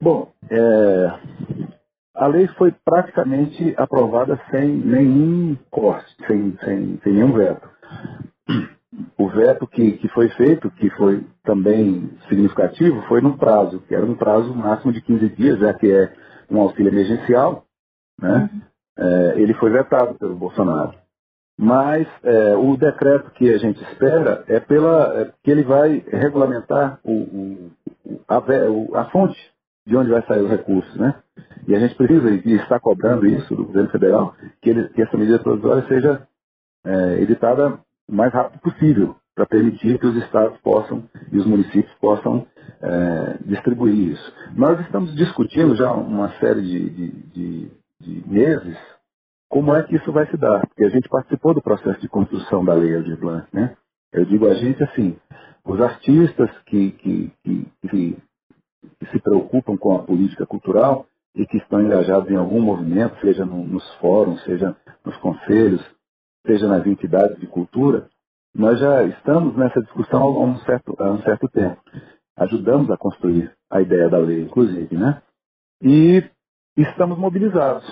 [0.00, 1.12] Bom, é,
[2.14, 7.68] a lei foi praticamente aprovada sem nenhum corte, sem, sem, sem nenhum veto
[9.16, 14.04] o veto que, que foi feito, que foi também significativo, foi no prazo, que era
[14.04, 16.12] um prazo máximo de 15 dias, já que é
[16.50, 17.64] um auxílio emergencial,
[18.20, 18.50] né?
[18.52, 18.60] Uhum.
[18.98, 20.94] É, ele foi vetado pelo Bolsonaro.
[21.58, 26.98] Mas é, o decreto que a gente espera é pela é, que ele vai regulamentar
[27.02, 27.70] o, o,
[28.28, 28.38] a,
[28.70, 29.38] o, a, fonte
[29.86, 31.14] de onde vai sair os recursos, né?
[31.66, 35.16] E a gente precisa e está cobrando isso do governo federal que, ele, que essa
[35.16, 36.26] medida provisória seja
[36.84, 37.78] é, editada
[38.12, 42.46] o mais rápido possível, para permitir que os estados possam e os municípios possam
[42.82, 44.32] é, distribuir isso.
[44.54, 47.70] Nós estamos discutindo já uma série de, de, de,
[48.00, 48.76] de, meses
[49.48, 52.64] como é que isso vai se dar, porque a gente participou do processo de construção
[52.64, 53.74] da lei Aldir Blanc, né?
[54.12, 55.16] Eu digo a gente assim,
[55.64, 58.16] os artistas que, que, que, que,
[58.98, 63.46] que se preocupam com a política cultural e que estão engajados em algum movimento, seja
[63.46, 65.82] no, nos fóruns, seja nos conselhos,
[66.46, 68.08] seja nas entidades de cultura,
[68.54, 71.80] nós já estamos nessa discussão há um certo, há um certo tempo.
[72.36, 75.22] Ajudamos a construir a ideia da lei, inclusive, né?
[75.82, 76.22] E
[76.76, 77.84] estamos mobilizados,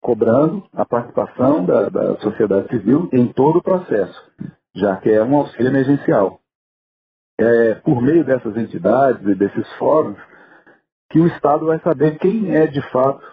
[0.00, 4.32] cobrando a participação da, da sociedade civil em todo o processo,
[4.74, 6.40] já que é um auxílio emergencial.
[7.38, 10.18] É por meio dessas entidades e desses fóruns
[11.10, 13.24] que o Estado vai saber quem é de fato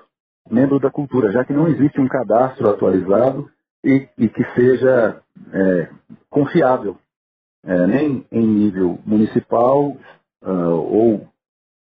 [0.50, 3.50] membro da cultura, já que não existe um cadastro atualizado
[3.86, 5.22] e, e que seja
[5.54, 5.90] é,
[6.30, 6.98] confiável,
[7.64, 9.96] é, nem em nível municipal
[10.42, 11.28] uh, ou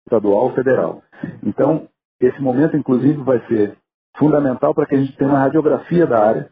[0.04, 1.02] estadual ou federal.
[1.44, 1.88] Então,
[2.20, 3.76] esse momento, inclusive, vai ser
[4.16, 6.50] fundamental para que a gente tenha uma radiografia da área,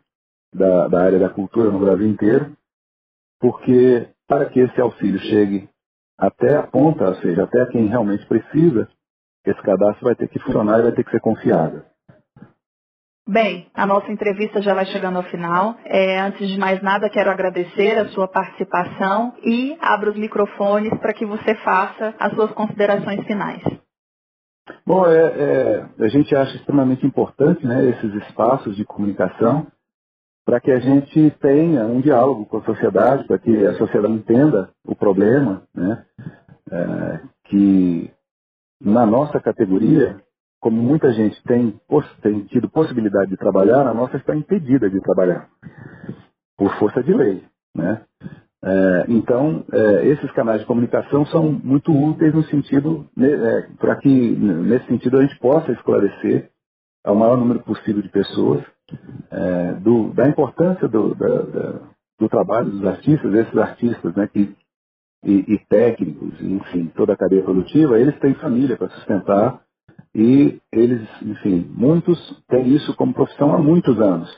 [0.54, 2.56] da, da área da cultura no Brasil inteiro,
[3.40, 5.68] porque para que esse auxílio chegue
[6.18, 8.88] até a ponta, ou seja, até quem realmente precisa,
[9.44, 11.82] esse cadastro vai ter que funcionar e vai ter que ser confiável.
[13.28, 15.76] Bem, a nossa entrevista já vai chegando ao final.
[15.84, 21.12] É, antes de mais nada, quero agradecer a sua participação e abro os microfones para
[21.12, 23.62] que você faça as suas considerações finais.
[24.86, 29.66] Bom, é, é, a gente acha extremamente importante né, esses espaços de comunicação
[30.44, 34.70] para que a gente tenha um diálogo com a sociedade, para que a sociedade entenda
[34.84, 36.04] o problema, né,
[36.72, 38.10] é, que
[38.80, 40.20] na nossa categoria
[40.60, 41.80] como muita gente tem,
[42.22, 45.48] tem tido possibilidade de trabalhar, a nossa está impedida de trabalhar,
[46.56, 47.42] por força de lei.
[47.74, 48.02] Né?
[48.62, 53.96] É, então, é, esses canais de comunicação são muito úteis no sentido, né, é, para
[53.96, 56.50] que, nesse sentido, a gente possa esclarecer
[57.02, 58.62] ao maior número possível de pessoas
[59.30, 61.80] é, do, da importância do, da, da,
[62.18, 64.54] do, trabalho dos artistas, esses artistas né, que,
[65.24, 69.62] e, e técnicos, enfim, toda a cadeia produtiva, eles têm família para sustentar
[70.14, 74.30] e eles, enfim, muitos têm isso como profissão há muitos anos.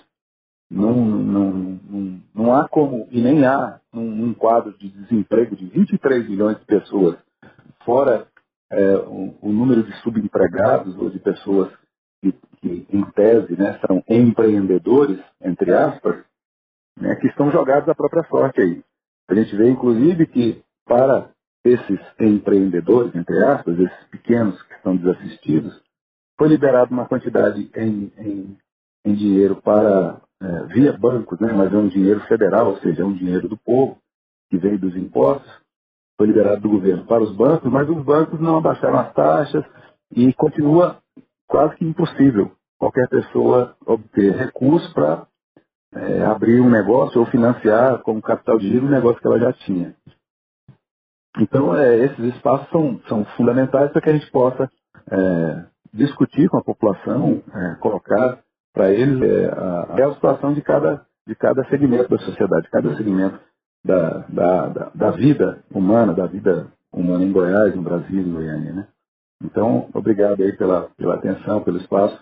[0.70, 5.66] Não, não, não, não há como, e nem há um, um, quadro de desemprego de
[5.66, 7.18] 23 milhões de pessoas,
[7.84, 8.26] fora
[8.70, 11.70] é, o, o, número de subempregados ou de pessoas
[12.22, 16.24] que, que em tese, né, são empreendedores, entre aspas,
[16.96, 18.82] né, que estão jogados à própria sorte aí.
[19.28, 21.30] A gente vê, inclusive, que para
[21.64, 25.80] esses empreendedores, entre aspas, esses pequenos que estão desassistidos,
[26.38, 28.58] foi liberado uma quantidade em, em,
[29.04, 33.04] em dinheiro para é, via bancos, né, mas é um dinheiro federal, ou seja, é
[33.04, 33.98] um dinheiro do povo,
[34.50, 35.50] que vem dos impostos,
[36.18, 39.64] foi liberado do governo para os bancos, mas os bancos não abaixaram as taxas
[40.10, 40.98] e continua
[41.48, 45.26] quase que impossível qualquer pessoa obter recursos para
[45.94, 49.52] é, abrir um negócio ou financiar como capital de giro um negócio que ela já
[49.52, 49.94] tinha.
[51.38, 54.70] Então, é, esses espaços são, são fundamentais para que a gente possa
[55.10, 58.38] é, discutir com a população, é, colocar
[58.72, 63.38] para eles é, a, a situação de cada, de cada segmento da sociedade, cada segmento
[63.84, 68.72] da, da, da, da, vida humana, da vida humana em Goiás, no Brasil, em Goiânia.
[68.72, 68.88] Né?
[69.42, 72.18] Então, obrigado aí pela, pela atenção, pelo espaço,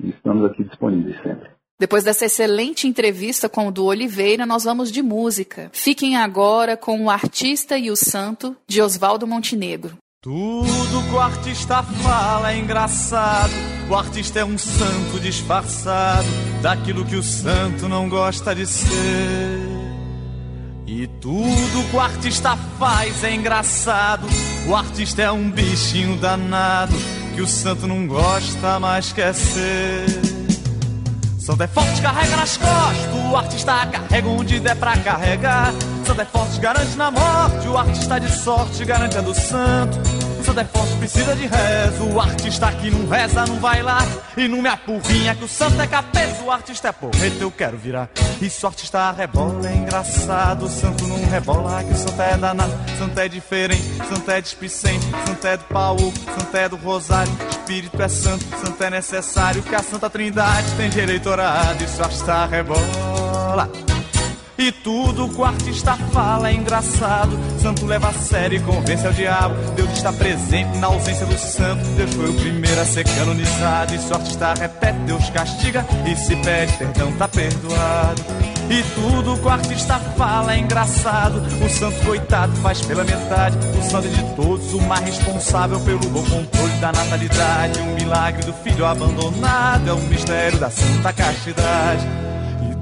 [0.00, 1.50] e estamos aqui disponíveis sempre.
[1.78, 5.70] Depois dessa excelente entrevista com o do Oliveira, nós vamos de música.
[5.74, 9.98] Fiquem agora com o Artista e o Santo, de Oswaldo Montenegro.
[10.22, 13.52] Tudo que o artista fala é engraçado.
[13.90, 16.26] O artista é um santo disfarçado
[16.62, 19.60] daquilo que o santo não gosta de ser.
[20.86, 24.26] E tudo que o artista faz é engraçado.
[24.66, 26.94] O artista é um bichinho danado
[27.34, 30.25] que o santo não gosta, mas quer ser.
[31.46, 35.72] Santo é forte, carrega nas costas, o artista carrega onde der pra carregar.
[36.04, 39.96] Santo é forte, garante na morte, o artista de sorte garante a do santo.
[40.46, 43.98] Santo é forte, precisa de rezo, o artista que não reza não vai lá.
[44.36, 47.76] E não me apurrinha que o santo é capeta, o artista é porreta, eu quero
[47.76, 48.08] virar.
[48.40, 52.72] Isso artista rebola, é engraçado, o santo não rebola, que o santo é danado.
[52.96, 57.32] Santo é diferente, santo é displicente, santo é do pau, santo é do rosário.
[57.50, 62.06] Espírito é santo, santo é necessário, que a santa trindade tem direito dourado e só
[62.06, 63.68] está rebola.
[64.58, 67.38] E tudo o artista fala é engraçado.
[67.60, 69.54] Santo leva a sério e convence ao diabo.
[69.74, 71.84] Deus está presente na ausência do santo.
[71.90, 73.94] Deus foi o primeiro a ser canonizado.
[73.94, 75.86] E se o artista repete, Deus castiga.
[76.06, 78.22] E se pede perdão, tá perdoado.
[78.70, 81.42] E tudo o artista fala é engraçado.
[81.62, 83.58] O santo coitado faz pela metade.
[83.78, 87.78] O santo é de todos, o mais responsável pelo bom controle da natalidade.
[87.80, 92.25] Um milagre do filho abandonado é o mistério da santa castidade.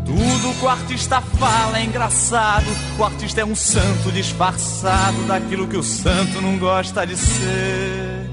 [0.04, 2.66] Tudo que o artista fala é engraçado.
[2.98, 8.30] O artista é um santo disfarçado daquilo que o santo não gosta de ser.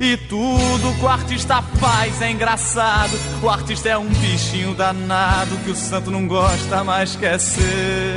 [0.00, 3.18] E tudo que o artista faz é engraçado.
[3.42, 8.16] O artista é um bichinho danado que o santo não gosta, mas quer ser.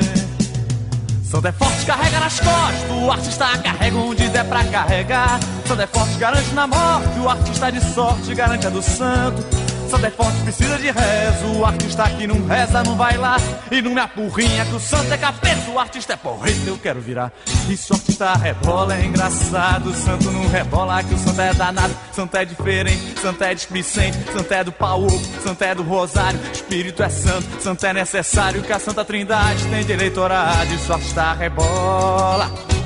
[1.23, 2.91] Santo é forte, carrega nas costas.
[2.91, 5.39] O artista carrega onde der pra carregar.
[5.65, 7.19] Santo é forte, garante na morte.
[7.19, 9.60] O artista de sorte garante a do santo.
[9.91, 11.59] Santo é forte, precisa de rezo.
[11.59, 13.35] O artista que não reza, não vai lá.
[13.69, 15.69] E não me apurrinha que o santo é capeta.
[15.69, 17.29] O artista é porreta, eu quero virar.
[17.69, 19.89] E se o artista rebola, é engraçado.
[19.89, 21.93] O santo não rebola, que o santo é danado.
[22.13, 24.17] Santo é diferente, santo é displicente.
[24.31, 25.09] Santo é do pau
[25.43, 26.39] santo é do rosário.
[26.53, 28.61] Espírito é santo, santo é necessário.
[28.61, 30.73] Que a Santa Trindade tem de eleitorado.
[30.73, 32.80] E se o artista rebola.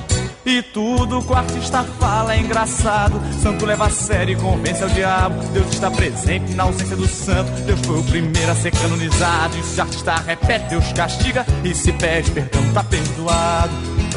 [0.46, 3.20] E tudo o artista fala é engraçado.
[3.42, 5.44] Santo leva a sério e convence ao diabo.
[5.52, 7.52] Deus está presente na ausência do santo.
[7.64, 9.58] Deus foi o primeiro a ser canonizado.
[9.58, 11.44] E se o artista repete, Deus castiga.
[11.64, 13.74] E se pede perdão, tá perdoado.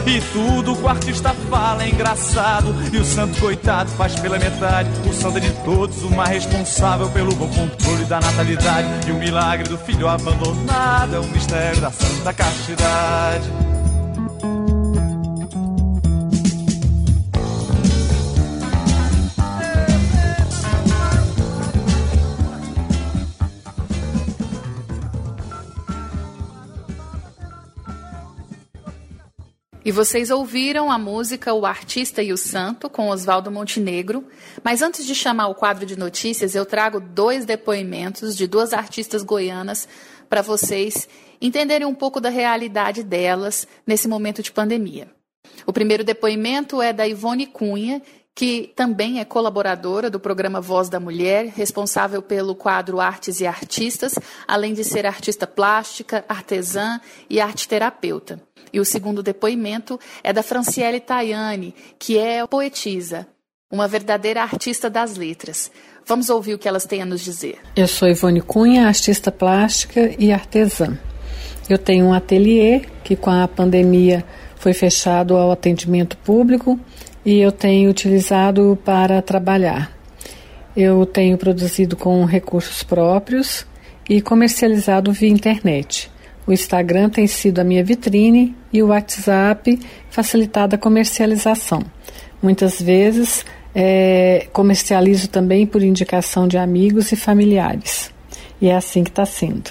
[0.07, 2.75] E tudo o artista fala é engraçado.
[2.93, 4.91] E o santo, coitado, faz pela metade.
[5.09, 9.09] O santo é de todos, o mais responsável pelo bom controle da natalidade.
[9.09, 13.67] E o milagre do filho abandonado é o mistério da santa castidade.
[29.88, 34.22] E vocês ouviram a música O Artista e o Santo, com Oswaldo Montenegro.
[34.62, 39.22] Mas antes de chamar o quadro de notícias, eu trago dois depoimentos de duas artistas
[39.22, 39.88] goianas
[40.29, 41.09] para vocês
[41.40, 45.09] entenderem um pouco da realidade delas nesse momento de pandemia.
[45.64, 48.03] O primeiro depoimento é da Ivone Cunha,
[48.38, 54.14] que também é colaboradora do programa Voz da Mulher, responsável pelo quadro Artes e Artistas,
[54.46, 58.40] além de ser artista plástica, artesã e arte terapeuta.
[58.72, 63.27] E o segundo depoimento é da Franciele Tayane, que é poetisa,
[63.72, 65.68] uma verdadeira artista das letras.
[66.07, 67.59] Vamos ouvir o que elas têm a nos dizer.
[67.74, 70.96] Eu sou Ivone Cunha, artista plástica e artesã.
[71.68, 74.24] Eu tenho um ateliê que com a pandemia
[74.55, 76.79] foi fechado ao atendimento público
[77.29, 79.93] e eu tenho utilizado para trabalhar.
[80.75, 83.67] Eu tenho produzido com recursos próprios
[84.09, 86.11] e comercializado via internet.
[86.47, 91.83] O Instagram tem sido a minha vitrine e o WhatsApp facilitada a comercialização.
[92.43, 98.11] Muitas vezes é, comercializo também por indicação de amigos e familiares.
[98.59, 99.71] E é assim que está sendo.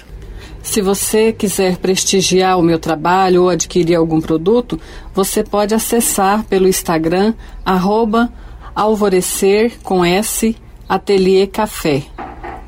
[0.68, 4.78] Se você quiser prestigiar o meu trabalho ou adquirir algum produto,
[5.14, 7.32] você pode acessar pelo Instagram
[7.64, 8.30] arroba
[8.74, 10.54] alvorecer com S
[10.86, 12.02] Ateliê Café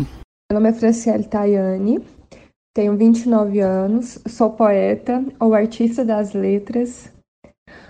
[0.51, 2.01] Meu nome é Franciele Tayane,
[2.73, 7.14] tenho 29 anos, sou poeta ou artista das letras.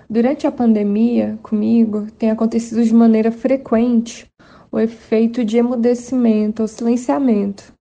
[0.10, 4.28] Durante a pandemia, comigo, tem acontecido de maneira frequente
[4.72, 7.74] o efeito de emudecimento ou silenciamento.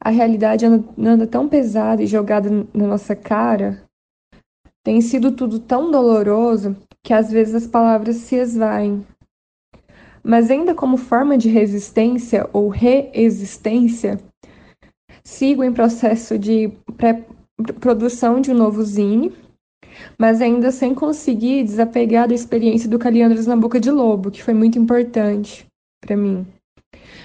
[0.00, 3.82] A realidade anda, anda tão pesada e jogada na nossa cara,
[4.84, 9.04] tem sido tudo tão doloroso que às vezes as palavras se esvaem.
[10.22, 14.18] Mas ainda como forma de resistência ou reexistência,
[15.22, 16.70] sigo em processo de
[17.80, 19.32] produção de um novo zine,
[20.18, 24.54] mas ainda sem conseguir desapegar da experiência do Caliandros na Boca de Lobo, que foi
[24.54, 25.66] muito importante
[26.00, 26.46] para mim.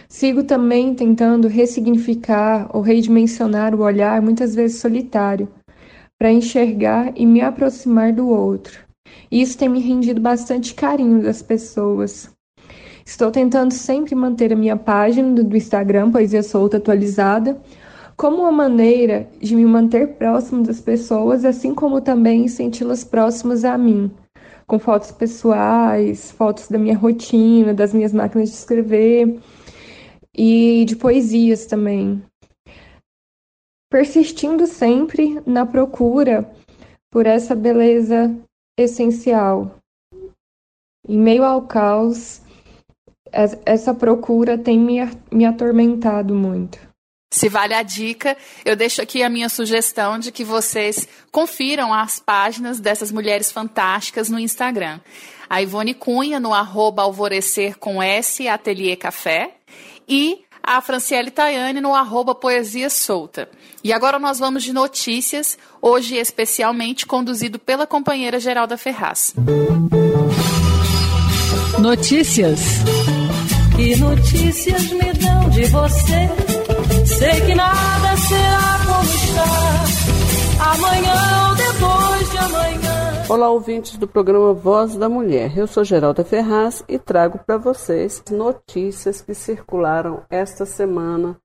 [0.07, 5.47] Sigo também tentando ressignificar ou redimensionar o olhar, muitas vezes solitário,
[6.17, 8.79] para enxergar e me aproximar do outro.
[9.31, 12.29] E isso tem me rendido bastante carinho das pessoas.
[13.05, 17.59] Estou tentando sempre manter a minha página do Instagram, Poesia Solta, atualizada,
[18.19, 23.77] como uma maneira de me manter próximo das pessoas, assim como também senti-las próximas a
[23.77, 24.11] mim,
[24.67, 29.39] com fotos pessoais, fotos da minha rotina, das minhas máquinas de escrever
[30.35, 32.21] e de poesias também.
[33.89, 36.51] Persistindo sempre na procura
[37.09, 38.35] por essa beleza
[38.77, 39.77] essencial.
[41.07, 42.41] Em meio ao caos,
[43.65, 44.99] essa procura tem me,
[45.31, 46.88] me atormentado muito.
[47.31, 52.19] Se vale a dica, eu deixo aqui a minha sugestão de que vocês confiram as
[52.19, 54.99] páginas dessas mulheres fantásticas no Instagram.
[55.47, 59.51] A Ivone Cunha no arroba alvorecer com S Ateliê Café
[60.07, 63.47] e a Franciele Tayane no arroba Poesia Solta.
[63.83, 69.35] E agora nós vamos de notícias, hoje especialmente conduzido pela companheira Geralda Ferraz.
[71.79, 72.59] Notícias.
[73.75, 76.58] Que notícias me dão de você?
[77.17, 79.43] Sei que nada será como está.
[80.71, 83.23] Amanhã ou depois de amanhã.
[83.29, 85.57] Olá, ouvintes do programa Voz da Mulher.
[85.57, 91.37] Eu sou Geralda Ferraz e trago para vocês notícias que circularam esta semana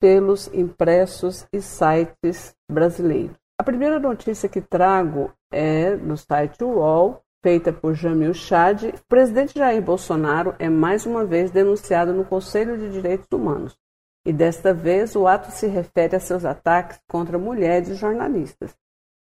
[0.00, 3.36] pelos impressos e sites brasileiros.
[3.60, 8.84] A primeira notícia que trago é no site UOL, feita por Jamil Chad.
[8.84, 13.76] O presidente Jair Bolsonaro é mais uma vez denunciado no Conselho de Direitos Humanos.
[14.24, 18.74] E desta vez o ato se refere a seus ataques contra mulheres e jornalistas.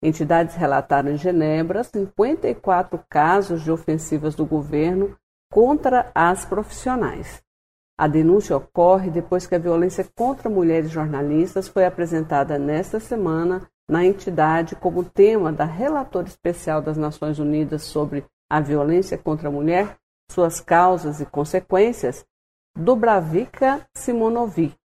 [0.02, 5.16] Entidades relataram em Genebra 54 casos de ofensivas do governo
[5.50, 7.42] contra as profissionais.
[7.98, 14.04] A denúncia ocorre depois que a violência contra mulheres jornalistas foi apresentada nesta semana na
[14.04, 19.96] entidade como tema da Relatora Especial das Nações Unidas sobre a Violência contra a Mulher,
[20.30, 22.24] suas causas e consequências,
[22.78, 24.76] Dubravika Simonovic.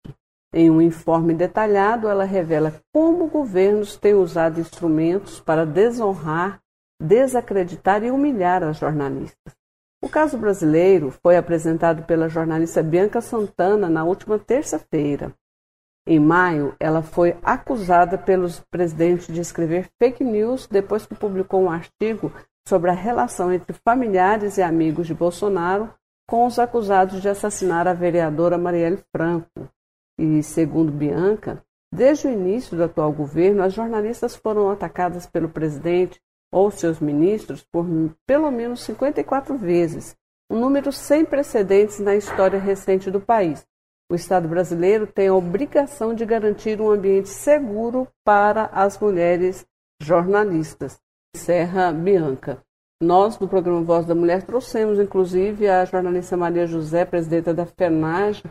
[0.53, 6.61] Em um informe detalhado, ela revela como governos têm usado instrumentos para desonrar,
[7.01, 9.53] desacreditar e humilhar as jornalistas.
[10.01, 15.33] O caso brasileiro foi apresentado pela jornalista Bianca Santana na última terça-feira.
[16.07, 21.69] Em maio, ela foi acusada pelos presidentes de escrever fake news depois que publicou um
[21.69, 22.31] artigo
[22.65, 25.93] sobre a relação entre familiares e amigos de Bolsonaro
[26.32, 29.67] com os acusados de assassinar a vereadora Marielle Franco.
[30.17, 31.61] E, segundo Bianca,
[31.93, 37.65] desde o início do atual governo, as jornalistas foram atacadas pelo presidente ou seus ministros
[37.69, 37.86] por
[38.25, 40.15] pelo menos 54 vezes,
[40.49, 43.67] um número sem precedentes na história recente do país.
[44.09, 49.65] O Estado brasileiro tem a obrigação de garantir um ambiente seguro para as mulheres
[50.01, 50.97] jornalistas.
[51.36, 52.63] Encerra Bianca.
[53.02, 58.43] Nós, do programa Voz da Mulher, trouxemos inclusive a jornalista Maria José, presidenta da FENAGE,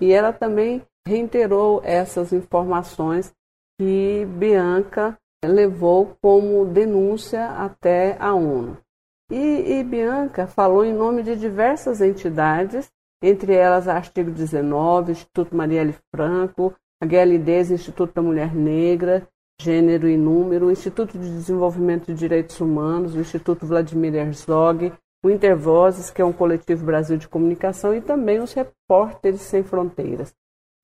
[0.00, 3.30] e ela também reiterou essas informações
[3.78, 8.78] que Bianca levou como denúncia até a ONU.
[9.30, 12.90] E, e, Bianca falou em nome de diversas entidades,
[13.22, 19.28] entre elas Artigo 19, Instituto Marielle Franco, a GLDs, Instituto da Mulher Negra,
[19.60, 24.92] Gênero e Número, o Instituto de Desenvolvimento de Direitos Humanos, o Instituto Vladimir Herzog,
[25.24, 30.32] o Intervozes, que é um coletivo Brasil de comunicação, e também os Repórteres Sem Fronteiras.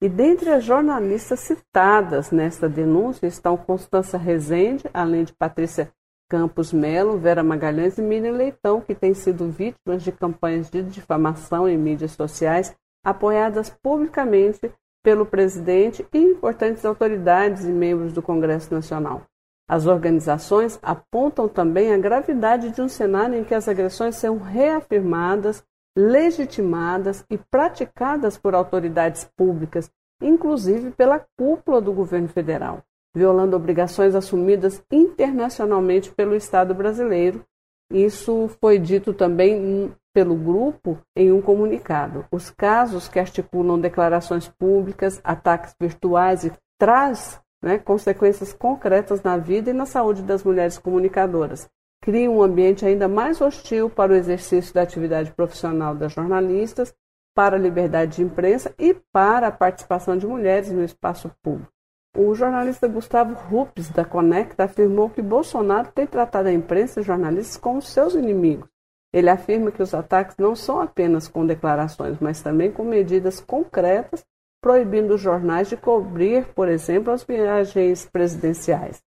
[0.01, 5.89] E dentre as jornalistas citadas nesta denúncia estão Constança Rezende, além de Patrícia
[6.29, 11.69] Campos Melo, Vera Magalhães e Miriam Leitão, que têm sido vítimas de campanhas de difamação
[11.69, 14.71] em mídias sociais apoiadas publicamente
[15.05, 19.21] pelo presidente e importantes autoridades e membros do Congresso Nacional.
[19.69, 25.63] As organizações apontam também a gravidade de um cenário em que as agressões são reafirmadas,
[25.95, 32.81] legitimadas e praticadas por autoridades públicas, inclusive pela cúpula do governo federal,
[33.15, 37.45] violando obrigações assumidas internacionalmente pelo Estado brasileiro.
[37.91, 42.25] Isso foi dito também pelo grupo em um comunicado.
[42.31, 49.69] Os casos que articulam declarações públicas, ataques virtuais e traz né, consequências concretas na vida
[49.69, 51.69] e na saúde das mulheres comunicadoras.
[52.01, 56.93] Cria um ambiente ainda mais hostil para o exercício da atividade profissional das jornalistas,
[57.35, 61.74] para a liberdade de imprensa e para a participação de mulheres no espaço público.
[62.15, 67.57] O jornalista Gustavo Rupes, da Conecta, afirmou que Bolsonaro tem tratado a imprensa e jornalistas
[67.57, 68.69] como seus inimigos
[69.15, 74.25] ele afirma que os ataques não são apenas com declarações, mas também com medidas concretas,
[74.61, 79.01] proibindo os jornais de cobrir, por exemplo, as viagens presidenciais.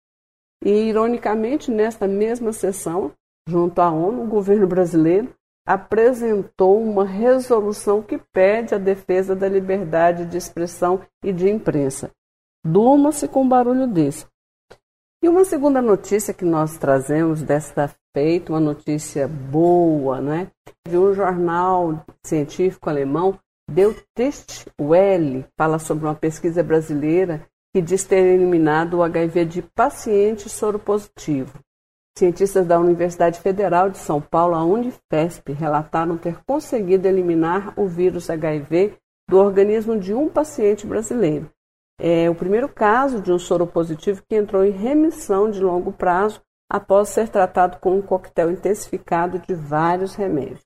[0.63, 3.13] E, ironicamente, nesta mesma sessão,
[3.49, 5.33] junto à ONU, o governo brasileiro
[5.65, 12.11] apresentou uma resolução que pede a defesa da liberdade de expressão e de imprensa.
[12.68, 14.26] Durma-se com um barulho desse.
[15.24, 20.49] E uma segunda notícia que nós trazemos desta feita, uma notícia boa, né?
[20.88, 23.38] De um jornal científico alemão,
[23.70, 29.61] Deu Test Well, fala sobre uma pesquisa brasileira que diz ter eliminado o HIV de
[29.61, 31.59] paciente soropositivo.
[32.18, 38.28] Cientistas da Universidade Federal de São Paulo, a Unifesp, relataram ter conseguido eliminar o vírus
[38.28, 38.97] HIV
[39.30, 41.49] do organismo de um paciente brasileiro.
[41.99, 46.41] É o primeiro caso de um soro positivo que entrou em remissão de longo prazo
[46.69, 50.65] após ser tratado com um coquetel intensificado de vários remédios.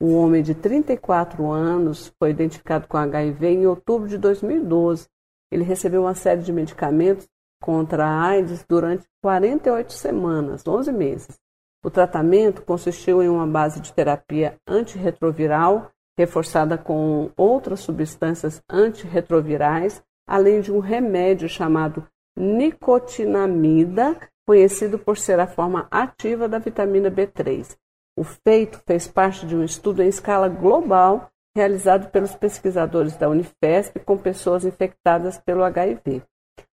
[0.00, 5.06] Um homem de 34 anos foi identificado com HIV em outubro de 2012.
[5.50, 7.28] Ele recebeu uma série de medicamentos
[7.60, 11.38] contra a AIDS durante 48 semanas, 11 meses.
[11.84, 20.60] O tratamento consistiu em uma base de terapia antirretroviral, reforçada com outras substâncias antirretrovirais, além
[20.60, 22.06] de um remédio chamado
[22.38, 24.16] nicotinamida,
[24.46, 27.76] conhecido por ser a forma ativa da vitamina B3.
[28.16, 33.98] O feito fez parte de um estudo em escala global realizado pelos pesquisadores da Unifesp
[34.00, 36.22] com pessoas infectadas pelo HIV.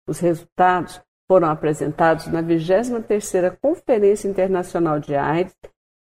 [0.04, 1.00] Os resultados
[1.30, 5.54] foram apresentados na 23ª Conferência Internacional de AIDS.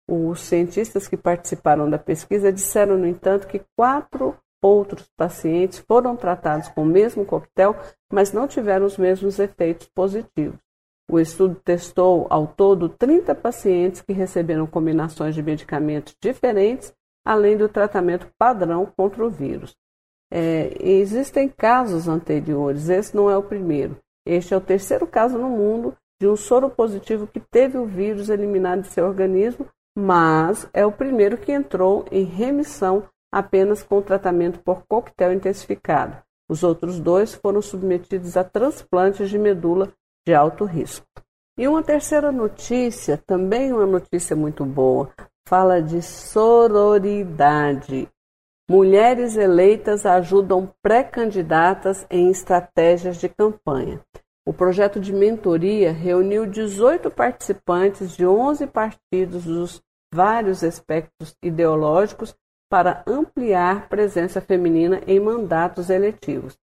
[0.09, 6.69] Os cientistas que participaram da pesquisa disseram, no entanto, que quatro outros pacientes foram tratados
[6.69, 7.75] com o mesmo coquetel,
[8.11, 10.59] mas não tiveram os mesmos efeitos positivos.
[11.09, 16.93] O estudo testou ao todo 30 pacientes que receberam combinações de medicamentos diferentes,
[17.25, 19.75] além do tratamento padrão contra o vírus.
[20.31, 23.97] É, existem casos anteriores, esse não é o primeiro.
[24.25, 28.29] Este é o terceiro caso no mundo de um soro positivo que teve o vírus
[28.29, 34.59] eliminado de seu organismo, mas é o primeiro que entrou em remissão apenas com tratamento
[34.59, 36.17] por coquetel intensificado.
[36.49, 39.93] Os outros dois foram submetidos a transplantes de medula
[40.27, 41.05] de alto risco.
[41.57, 45.09] E uma terceira notícia, também uma notícia muito boa,
[45.47, 46.89] fala de sororidade.
[48.69, 53.99] Mulheres eleitas ajudam pré-candidatas em estratégias de campanha.
[54.45, 59.81] O projeto de mentoria reuniu 18 participantes de 11 partidos dos
[60.13, 62.35] vários espectros ideológicos
[62.71, 66.57] para ampliar presença feminina em mandatos eletivos.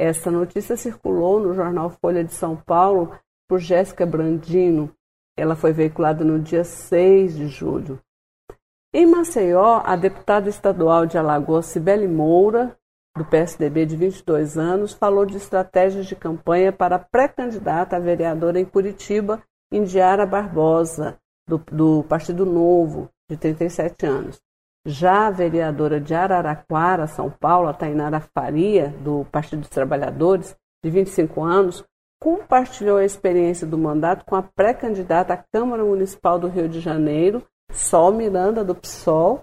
[0.00, 3.14] Esta notícia circulou no jornal Folha de São Paulo
[3.46, 4.90] por Jéssica Brandino.
[5.36, 8.00] Ela foi veiculada no dia 6 de julho.
[8.94, 12.74] Em Maceió, a deputada estadual de Alagoas, Cibele Moura,
[13.14, 18.64] do PSDB de 22 anos, falou de estratégias de campanha para pré-candidata a vereadora em
[18.64, 24.40] Curitiba, Indiara Barbosa, do, do Partido Novo, de 37 anos.
[24.86, 30.90] Já a vereadora de Araraquara, São Paulo, a Tainara Faria, do Partido dos Trabalhadores, de
[30.90, 31.84] 25 anos,
[32.20, 37.42] compartilhou a experiência do mandato com a pré-candidata à Câmara Municipal do Rio de Janeiro,
[37.70, 39.42] Sol Miranda, do PSOL,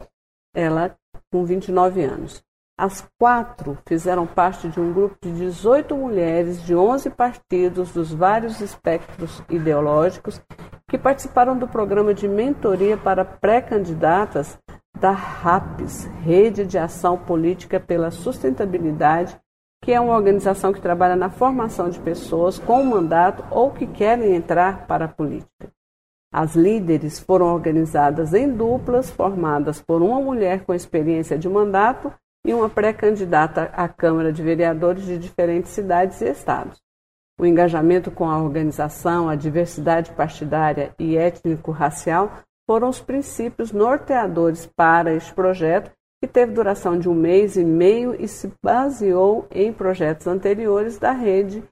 [0.56, 0.96] ela
[1.32, 2.44] com 29 anos.
[2.80, 8.62] As quatro fizeram parte de um grupo de 18 mulheres de 11 partidos dos vários
[8.62, 10.40] espectros ideológicos
[10.88, 14.60] que participaram do programa de mentoria para pré-candidatas
[15.00, 19.40] da RAPS, Rede de Ação Política pela Sustentabilidade,
[19.84, 24.36] que é uma organização que trabalha na formação de pessoas com mandato ou que querem
[24.36, 25.72] entrar para a política.
[26.34, 32.12] As líderes foram organizadas em duplas, formadas por uma mulher com experiência de mandato
[32.46, 36.82] e uma pré-candidata à Câmara de Vereadores de diferentes cidades e estados.
[37.40, 42.32] O engajamento com a organização, a diversidade partidária e étnico-racial
[42.68, 45.90] foram os princípios norteadores para este projeto,
[46.22, 51.12] que teve duração de um mês e meio e se baseou em projetos anteriores da
[51.12, 51.64] Rede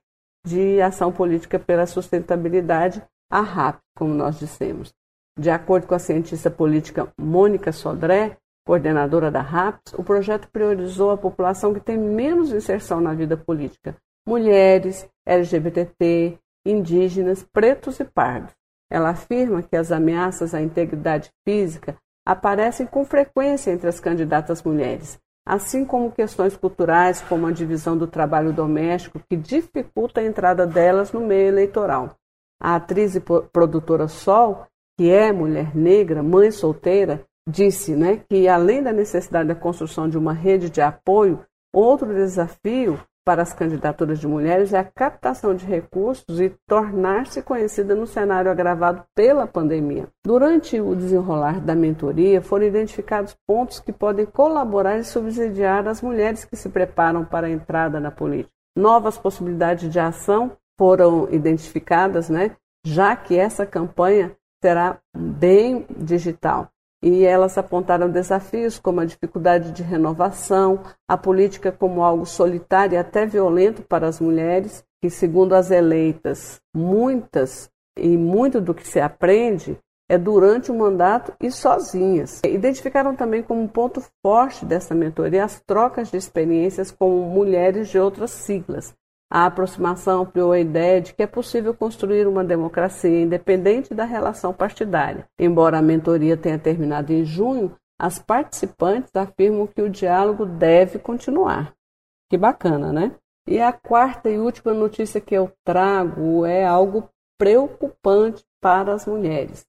[0.45, 4.93] de Ação Política pela Sustentabilidade, a RAP, como nós dissemos.
[5.37, 11.17] De acordo com a cientista política Mônica Sodré, coordenadora da RAPS, o projeto priorizou a
[11.17, 18.53] população que tem menos inserção na vida política: mulheres, LGBT, indígenas, pretos e pardos.
[18.95, 25.19] Ela afirma que as ameaças à integridade física aparecem com frequência entre as candidatas mulheres,
[25.45, 31.11] assim como questões culturais como a divisão do trabalho doméstico que dificulta a entrada delas
[31.11, 32.15] no meio eleitoral.
[32.57, 34.65] A atriz e produtora Sol,
[34.97, 40.17] que é mulher negra, mãe solteira, disse né, que além da necessidade da construção de
[40.17, 45.65] uma rede de apoio, outro desafio para as candidaturas de mulheres é a captação de
[45.65, 50.07] recursos e tornar-se conhecida no cenário agravado pela pandemia.
[50.23, 56.45] Durante o desenrolar da mentoria, foram identificados pontos que podem colaborar e subsidiar as mulheres
[56.45, 58.53] que se preparam para a entrada na política.
[58.77, 62.55] Novas possibilidades de ação foram identificadas, né?
[62.85, 66.69] Já que essa campanha será bem digital
[67.03, 72.97] e elas apontaram desafios como a dificuldade de renovação, a política como algo solitário e
[72.97, 78.99] até violento para as mulheres, que, segundo as eleitas, muitas e muito do que se
[78.99, 79.77] aprende
[80.09, 82.41] é durante o mandato e sozinhas.
[82.45, 87.97] Identificaram também como um ponto forte dessa mentoria as trocas de experiências com mulheres de
[87.97, 88.93] outras siglas.
[89.35, 94.53] A aproximação ampliou a ideia de que é possível construir uma democracia independente da relação
[94.53, 95.27] partidária.
[95.37, 101.73] Embora a mentoria tenha terminado em junho, as participantes afirmam que o diálogo deve continuar.
[102.29, 103.13] Que bacana, né?
[103.45, 109.65] E a quarta e última notícia que eu trago é algo preocupante para as mulheres.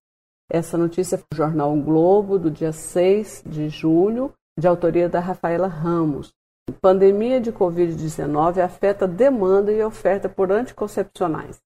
[0.49, 5.19] Essa notícia foi do jornal o Globo, do dia 6 de julho, de autoria da
[5.19, 6.33] Rafaela Ramos.
[6.73, 11.61] Pandemia de Covid-19 afeta demanda e oferta por anticoncepcionais.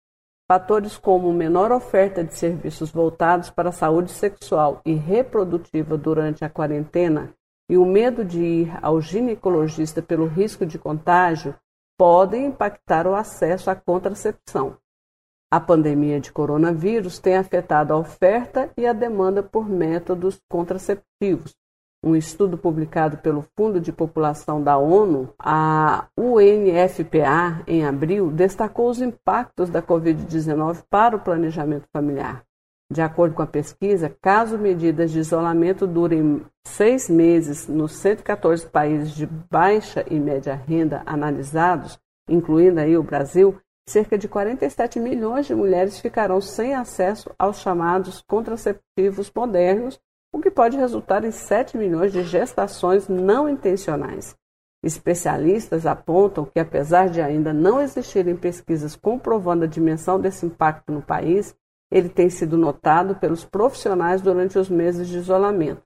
[0.47, 6.51] Fatores como menor oferta de serviços voltados para a saúde sexual e reprodutiva durante a
[6.51, 7.33] quarentena
[7.69, 11.55] e o medo de ir ao ginecologista pelo risco de contágio
[11.97, 14.77] podem impactar o acesso à contracepção.
[15.51, 21.57] A pandemia de coronavírus tem afetado a oferta e a demanda por métodos contraceptivos,
[22.03, 29.01] um estudo publicado pelo Fundo de População da ONU, a UNFPA, em abril, destacou os
[29.01, 32.43] impactos da Covid-19 para o planejamento familiar.
[32.91, 39.13] De acordo com a pesquisa, caso medidas de isolamento durem seis meses nos 114 países
[39.13, 43.57] de baixa e média renda analisados, incluindo aí o Brasil,
[43.89, 50.01] cerca de 47 milhões de mulheres ficarão sem acesso aos chamados contraceptivos modernos
[50.33, 54.37] o que pode resultar em 7 milhões de gestações não intencionais.
[54.83, 61.03] Especialistas apontam que, apesar de ainda não existirem pesquisas comprovando a dimensão desse impacto no
[61.03, 61.55] país,
[61.91, 65.83] ele tem sido notado pelos profissionais durante os meses de isolamento.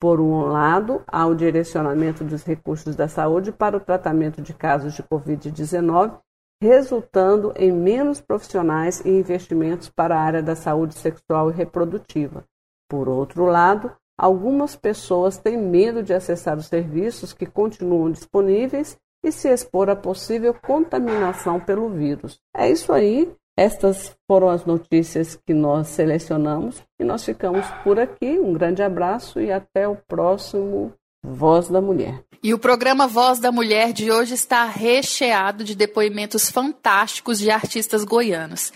[0.00, 4.94] Por um lado, há o direcionamento dos recursos da saúde para o tratamento de casos
[4.94, 6.18] de Covid-19,
[6.62, 12.44] resultando em menos profissionais e investimentos para a área da saúde sexual e reprodutiva.
[12.90, 19.30] Por outro lado, algumas pessoas têm medo de acessar os serviços que continuam disponíveis e
[19.30, 22.40] se expor a possível contaminação pelo vírus.
[22.54, 23.32] É isso aí.
[23.56, 28.40] Estas foram as notícias que nós selecionamos e nós ficamos por aqui.
[28.40, 32.24] Um grande abraço e até o próximo Voz da Mulher.
[32.42, 38.02] E o programa Voz da Mulher de hoje está recheado de depoimentos fantásticos de artistas
[38.02, 38.72] goianos.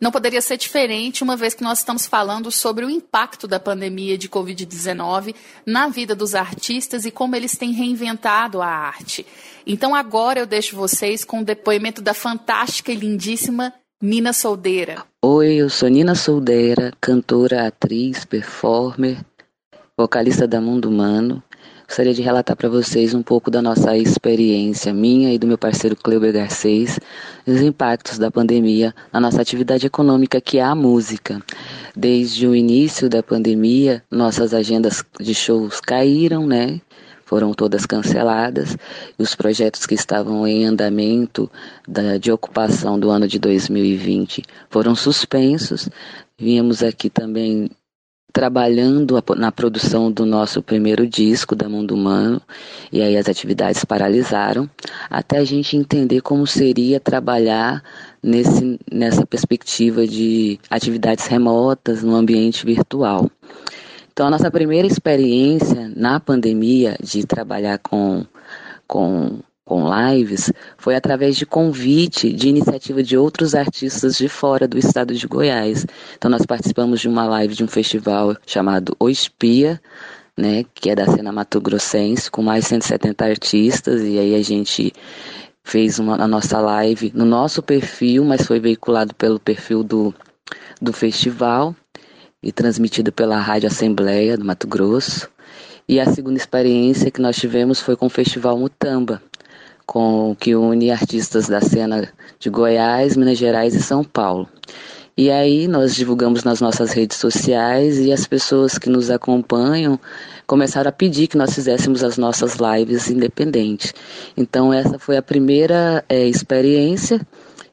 [0.00, 4.18] Não poderia ser diferente, uma vez que nós estamos falando sobre o impacto da pandemia
[4.18, 5.34] de Covid-19
[5.64, 9.26] na vida dos artistas e como eles têm reinventado a arte.
[9.66, 15.04] Então agora eu deixo vocês com o depoimento da fantástica e lindíssima Nina Soldeira.
[15.22, 19.18] Oi, eu sou Nina Soldeira, cantora, atriz, performer,
[19.96, 21.40] vocalista da Mundo Humano.
[21.86, 25.94] Gostaria de relatar para vocês um pouco da nossa experiência, minha e do meu parceiro
[25.94, 26.98] Cleuber Garcês,
[27.46, 31.40] os impactos da pandemia na nossa atividade econômica, que é a música.
[31.94, 36.80] Desde o início da pandemia, nossas agendas de shows caíram, né?
[37.24, 38.76] Foram todas canceladas.
[39.16, 41.48] Os projetos que estavam em andamento
[41.86, 45.88] da, de ocupação do ano de 2020 foram suspensos.
[46.36, 47.70] Vínhamos aqui também
[48.34, 52.42] trabalhando na produção do nosso primeiro disco da Mundo Humano,
[52.90, 54.68] e aí as atividades paralisaram,
[55.08, 57.80] até a gente entender como seria trabalhar
[58.20, 63.30] nesse, nessa perspectiva de atividades remotas no ambiente virtual.
[64.12, 68.26] Então, a nossa primeira experiência na pandemia de trabalhar com,
[68.88, 74.78] com com lives foi através de convite de iniciativa de outros artistas de fora do
[74.78, 75.86] estado de Goiás.
[76.16, 79.80] Então nós participamos de uma live de um festival chamado O Espia,
[80.36, 84.42] né, que é da cena Mato Grossense, com mais de 170 artistas, e aí a
[84.42, 84.92] gente
[85.62, 90.14] fez uma, a nossa live no nosso perfil, mas foi veiculado pelo perfil do,
[90.80, 91.74] do festival
[92.42, 95.30] e transmitido pela Rádio Assembleia do Mato Grosso.
[95.88, 99.22] E a segunda experiência que nós tivemos foi com o Festival Mutamba,
[99.86, 102.08] com que une artistas da cena
[102.38, 104.48] de Goiás, Minas Gerais e São Paulo.
[105.16, 109.98] E aí nós divulgamos nas nossas redes sociais e as pessoas que nos acompanham
[110.44, 113.94] começaram a pedir que nós fizéssemos as nossas lives independentes.
[114.36, 117.20] Então essa foi a primeira é, experiência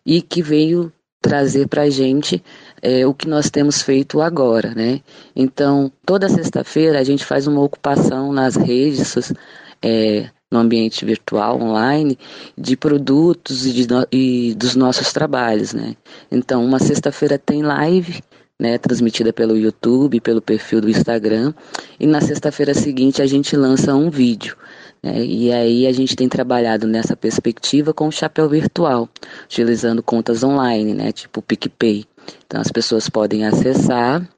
[0.06, 2.44] e que veio trazer para a gente
[2.82, 5.02] é, o que nós temos feito agora, né?
[5.36, 9.34] Então toda sexta-feira a gente faz uma ocupação nas redes
[9.82, 12.20] é, no ambiente virtual, online,
[12.58, 15.96] de produtos e, de, e dos nossos trabalhos, né?
[16.30, 18.22] Então, uma sexta-feira tem live,
[18.60, 21.54] né, transmitida pelo YouTube, pelo perfil do Instagram,
[22.00, 24.56] e na sexta-feira seguinte a gente lança um vídeo.
[25.02, 29.10] Né, e aí a gente tem trabalhado nessa perspectiva com o chapéu virtual,
[29.46, 32.06] utilizando contas online, né, tipo PicPay.
[32.46, 34.30] Então as pessoas podem acessar,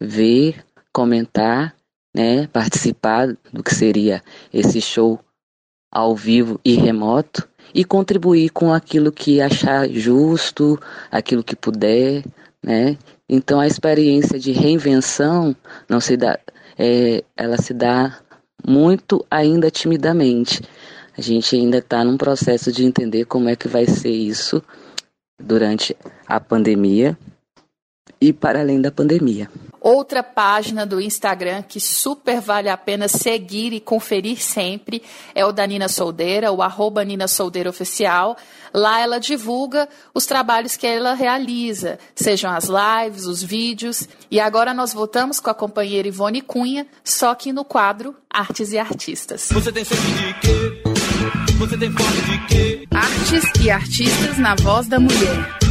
[0.00, 0.56] ver,
[0.92, 1.72] comentar,
[2.12, 5.20] né, participar do que seria esse show
[5.90, 10.78] ao vivo e remoto e contribuir com aquilo que achar justo,
[11.10, 12.24] aquilo que puder,
[12.62, 12.96] né?
[13.28, 15.54] Então a experiência de reinvenção
[15.88, 16.38] não se dá,
[16.78, 18.18] é, ela se dá
[18.66, 20.62] muito ainda timidamente.
[21.16, 24.62] A gente ainda está num processo de entender como é que vai ser isso
[25.40, 27.16] durante a pandemia
[28.20, 29.48] e para além da pandemia.
[29.80, 35.02] Outra página do Instagram que super vale a pena seguir e conferir sempre
[35.34, 38.36] é o da Nina Soldeira, o arroba Nina Soldeira Oficial.
[38.74, 44.08] Lá ela divulga os trabalhos que ela realiza, sejam as lives, os vídeos.
[44.30, 48.78] E agora nós voltamos com a companheira Ivone Cunha, só que no quadro Artes e
[48.78, 49.48] Artistas.
[49.52, 50.82] Você tem sede de quê?
[51.58, 52.86] Você tem fome de quê?
[52.90, 55.67] Artes e Artistas na voz da mulher.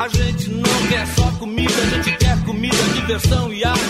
[0.00, 3.82] A gente não quer só comida, a gente quer comida, diversão e arte.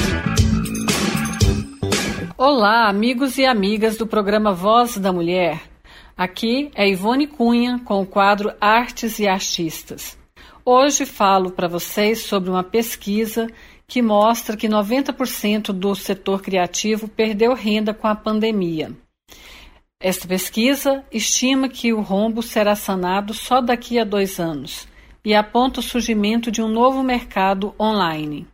[2.39, 5.61] Olá, amigos e amigas do programa Voz da Mulher.
[6.17, 10.17] Aqui é Ivone Cunha com o quadro Artes e Artistas.
[10.65, 13.47] Hoje falo para vocês sobre uma pesquisa
[13.87, 18.93] que mostra que 90% do setor criativo perdeu renda com a pandemia.
[20.01, 24.89] Esta pesquisa estima que o rombo será sanado só daqui a dois anos
[25.29, 28.47] e aponta o surgimento de um novo mercado online.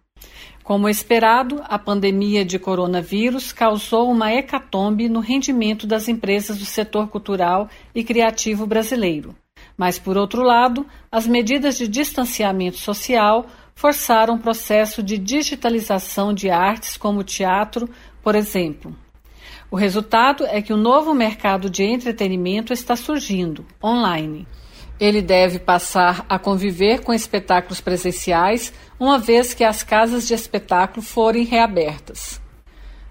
[0.64, 7.06] Como esperado, a pandemia de coronavírus causou uma hecatombe no rendimento das empresas do setor
[7.06, 9.36] cultural e criativo brasileiro.
[9.76, 13.46] Mas, por outro lado, as medidas de distanciamento social
[13.76, 17.88] forçaram o processo de digitalização de artes como o teatro,
[18.20, 18.92] por exemplo.
[19.70, 24.44] O resultado é que um novo mercado de entretenimento está surgindo, online.
[24.98, 31.02] Ele deve passar a conviver com espetáculos presenciais, uma vez que as casas de espetáculo
[31.02, 32.40] forem reabertas.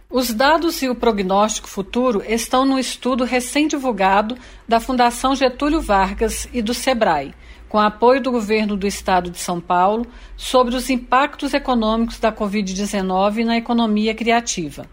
[0.10, 6.62] Os dados e o prognóstico futuro estão no estudo recém-divulgado da Fundação Getúlio Vargas e
[6.62, 7.34] do SEBRAE,
[7.68, 10.06] com apoio do governo do estado de São Paulo,
[10.38, 14.86] sobre os impactos econômicos da Covid-19 na economia criativa.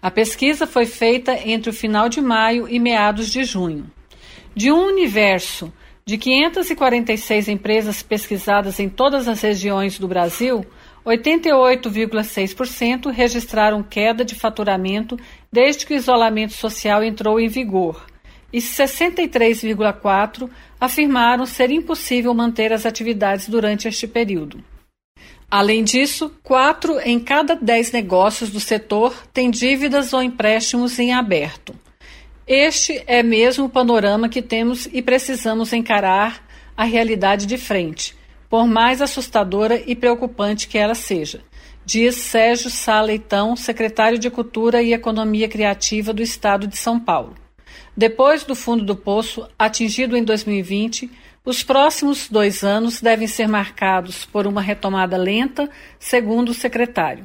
[0.00, 3.90] A pesquisa foi feita entre o final de maio e meados de junho.
[4.54, 5.70] De um universo
[6.04, 10.66] de 546 empresas pesquisadas em todas as regiões do Brasil,
[11.06, 15.16] 88,6% registraram queda de faturamento
[15.50, 18.06] desde que o isolamento social entrou em vigor,
[18.52, 20.50] e 63,4%
[20.80, 24.62] afirmaram ser impossível manter as atividades durante este período.
[25.50, 31.74] Além disso, 4 em cada 10 negócios do setor têm dívidas ou empréstimos em aberto.
[32.46, 36.44] Este é mesmo o panorama que temos e precisamos encarar
[36.76, 38.16] a realidade de frente,
[38.50, 41.42] por mais assustadora e preocupante que ela seja,
[41.84, 47.36] diz Sérgio Sá Leitão, secretário de Cultura e Economia Criativa do Estado de São Paulo.
[47.96, 51.10] Depois do fundo do poço, atingido em 2020,
[51.44, 57.24] os próximos dois anos devem ser marcados por uma retomada lenta, segundo o secretário.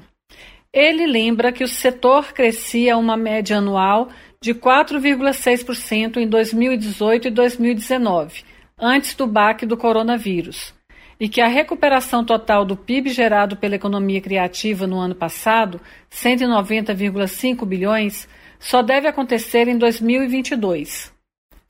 [0.73, 4.09] Ele lembra que o setor crescia uma média anual
[4.39, 8.43] de 4,6% em 2018 e 2019,
[8.79, 10.73] antes do baque do coronavírus,
[11.19, 15.81] e que a recuperação total do PIB gerado pela economia criativa no ano passado,
[16.11, 18.27] 190,5 bilhões,
[18.59, 21.11] só deve acontecer em 2022.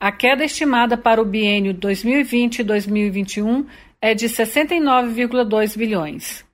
[0.00, 3.66] A queda estimada para o biênio 2020 e 2021
[4.00, 6.46] é de 69,2 bilhões.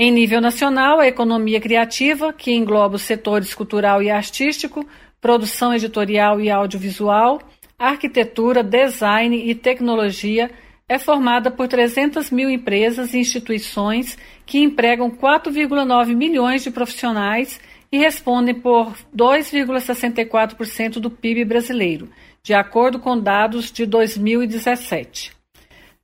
[0.00, 4.86] Em nível nacional, a economia criativa, que engloba os setores cultural e artístico,
[5.20, 7.40] produção editorial e audiovisual,
[7.78, 10.50] arquitetura, design e tecnologia,
[10.88, 14.16] é formada por 300 mil empresas e instituições
[14.46, 17.60] que empregam 4,9 milhões de profissionais
[17.92, 22.08] e respondem por 2,64% do PIB brasileiro,
[22.42, 25.32] de acordo com dados de 2017.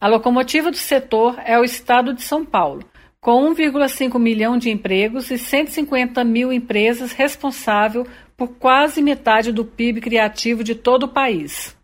[0.00, 2.84] A locomotiva do setor é o Estado de São Paulo,
[3.20, 8.06] com 1,5 milhão de empregos e 150 mil empresas responsável
[8.36, 11.76] por quase metade do PIB criativo de todo o país.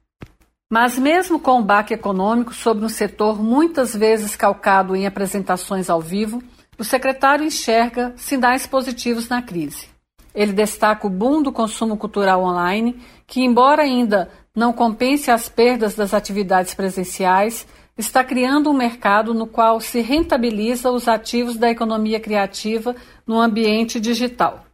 [0.72, 6.00] Mas, mesmo com o baque econômico sobre um setor muitas vezes calcado em apresentações ao
[6.00, 6.42] vivo,
[6.78, 9.88] o secretário enxerga sinais positivos na crise.
[10.32, 15.94] Ele destaca o boom do consumo cultural online, que, embora ainda não compense as perdas
[15.96, 17.66] das atividades presenciais,
[17.98, 22.94] está criando um mercado no qual se rentabiliza os ativos da economia criativa
[23.26, 24.69] no ambiente digital.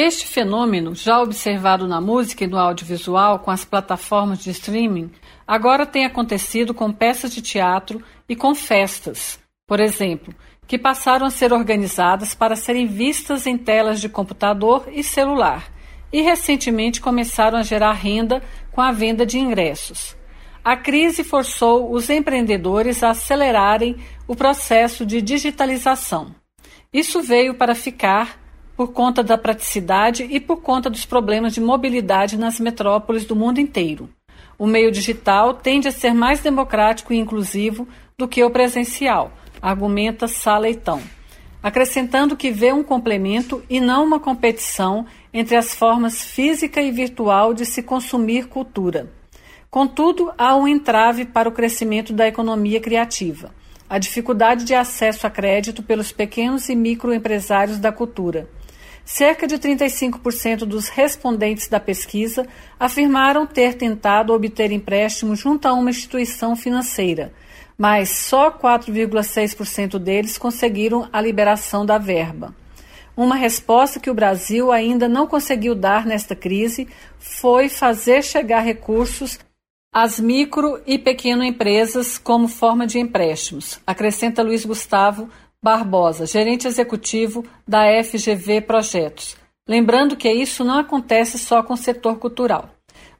[0.00, 5.10] Este fenômeno, já observado na música e no audiovisual com as plataformas de streaming,
[5.44, 10.32] agora tem acontecido com peças de teatro e com festas, por exemplo,
[10.68, 15.68] que passaram a ser organizadas para serem vistas em telas de computador e celular,
[16.12, 18.40] e recentemente começaram a gerar renda
[18.70, 20.16] com a venda de ingressos.
[20.64, 23.96] A crise forçou os empreendedores a acelerarem
[24.28, 26.32] o processo de digitalização.
[26.92, 28.47] Isso veio para ficar
[28.78, 33.58] por conta da praticidade e por conta dos problemas de mobilidade nas metrópoles do mundo
[33.58, 34.08] inteiro.
[34.56, 40.28] O meio digital tende a ser mais democrático e inclusivo do que o presencial, argumenta
[40.28, 41.02] Sá Leitão,
[41.60, 45.04] acrescentando que vê um complemento e não uma competição
[45.34, 49.12] entre as formas física e virtual de se consumir cultura.
[49.68, 53.52] Contudo, há um entrave para o crescimento da economia criativa:
[53.90, 58.48] a dificuldade de acesso a crédito pelos pequenos e microempresários da cultura.
[59.10, 62.46] Cerca de 35% dos respondentes da pesquisa
[62.78, 67.32] afirmaram ter tentado obter empréstimo junto a uma instituição financeira,
[67.78, 72.54] mas só 4,6% deles conseguiram a liberação da verba.
[73.16, 76.86] Uma resposta que o Brasil ainda não conseguiu dar nesta crise
[77.18, 79.38] foi fazer chegar recursos
[79.90, 85.30] as micro e pequeno empresas como forma de empréstimos, acrescenta Luiz Gustavo
[85.60, 89.36] Barbosa, gerente executivo da FGV Projetos.
[89.66, 92.70] Lembrando que isso não acontece só com o setor cultural.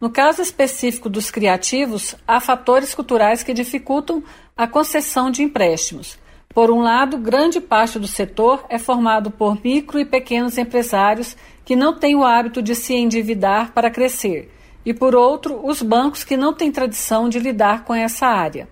[0.01, 4.22] No caso específico dos criativos, há fatores culturais que dificultam
[4.57, 6.16] a concessão de empréstimos.
[6.55, 11.74] Por um lado, grande parte do setor é formado por micro e pequenos empresários que
[11.74, 14.49] não têm o hábito de se endividar para crescer
[14.86, 18.68] e, por outro, os bancos que não têm tradição de lidar com essa área.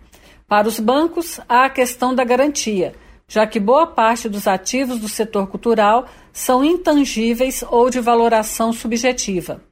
[0.46, 2.94] Para os bancos, há a questão da garantia,
[3.28, 9.62] já que boa parte dos ativos do setor cultural são intangíveis ou de valoração subjetiva,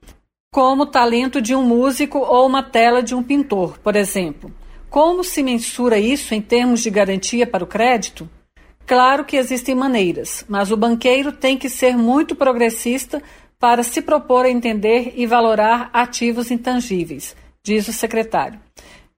[0.52, 4.52] como o talento de um músico ou uma tela de um pintor, por exemplo.
[4.90, 8.28] Como se mensura isso em termos de garantia para o crédito?
[8.86, 13.22] Claro que existem maneiras, mas o banqueiro tem que ser muito progressista
[13.58, 18.60] para se propor a entender e valorar ativos intangíveis, diz o secretário.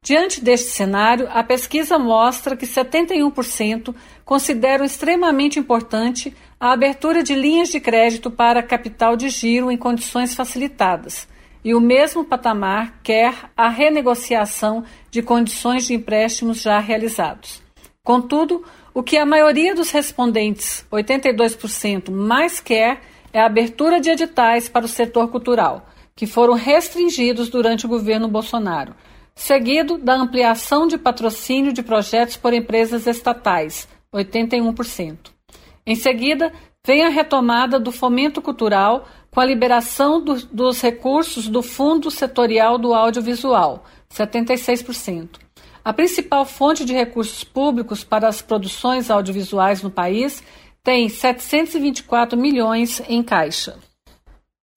[0.07, 3.93] Diante deste cenário, a pesquisa mostra que 71%
[4.27, 10.35] consideram extremamente importante a abertura de linhas de crédito para capital de giro em condições
[10.35, 11.29] facilitadas,
[11.65, 17.63] e o mesmo patamar quer a renegociação de condições de empréstimos já realizados.
[18.03, 23.03] Contudo, o que a maioria dos respondentes, 82%, mais quer
[23.33, 28.27] é a abertura de editais para o setor cultural, que foram restringidos durante o governo
[28.27, 28.93] Bolsonaro,
[29.37, 33.87] seguido da ampliação de patrocínio de projetos por empresas estatais,
[34.17, 35.31] 81%.
[35.87, 36.53] Em seguida,
[36.85, 42.79] vem a retomada do fomento cultural com a liberação do, dos recursos do Fundo Setorial
[42.79, 45.39] do Audiovisual, 76%.
[45.85, 50.43] A principal fonte de recursos públicos para as produções audiovisuais no país
[50.83, 53.77] tem 724 milhões em caixa.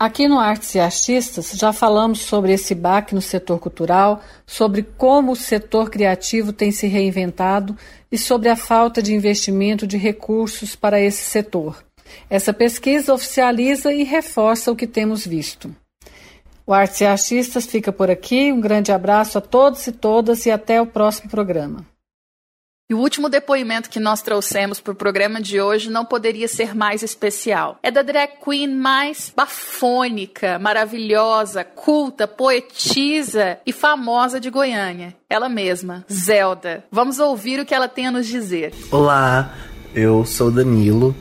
[0.01, 5.33] Aqui no Artes e Artistas já falamos sobre esse baque no setor cultural, sobre como
[5.33, 7.75] o setor criativo tem se reinventado
[8.09, 11.83] e sobre a falta de investimento de recursos para esse setor.
[12.29, 15.75] Essa pesquisa oficializa e reforça o que temos visto.
[16.65, 18.53] O Artes e Artistas fica por aqui.
[18.53, 21.85] Um grande abraço a todos e todas e até o próximo programa.
[22.91, 26.75] E o último depoimento que nós trouxemos para o programa de hoje não poderia ser
[26.75, 27.77] mais especial.
[27.83, 35.15] É da drag queen mais bafônica, maravilhosa, culta, poetisa e famosa de Goiânia.
[35.29, 36.83] Ela mesma, Zelda.
[36.91, 38.73] Vamos ouvir o que ela tem a nos dizer.
[38.89, 39.53] Olá,
[39.93, 41.15] eu sou Danilo,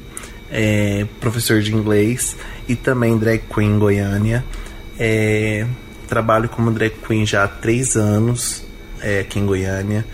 [0.51, 2.35] é, professor de inglês
[2.67, 4.43] e também drag queen Goiânia.
[4.99, 5.67] É,
[6.09, 8.65] trabalho como drag queen já há três anos
[9.03, 10.07] é, aqui em Goiânia.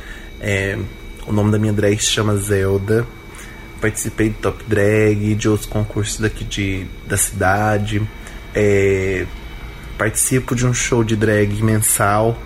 [1.27, 3.07] O nome da minha drag se chama Zelda.
[3.81, 8.03] Participei do Top Drag, de outros concursos daqui de, da cidade.
[8.55, 9.27] É,
[9.97, 12.39] participo de um show de drag mensal,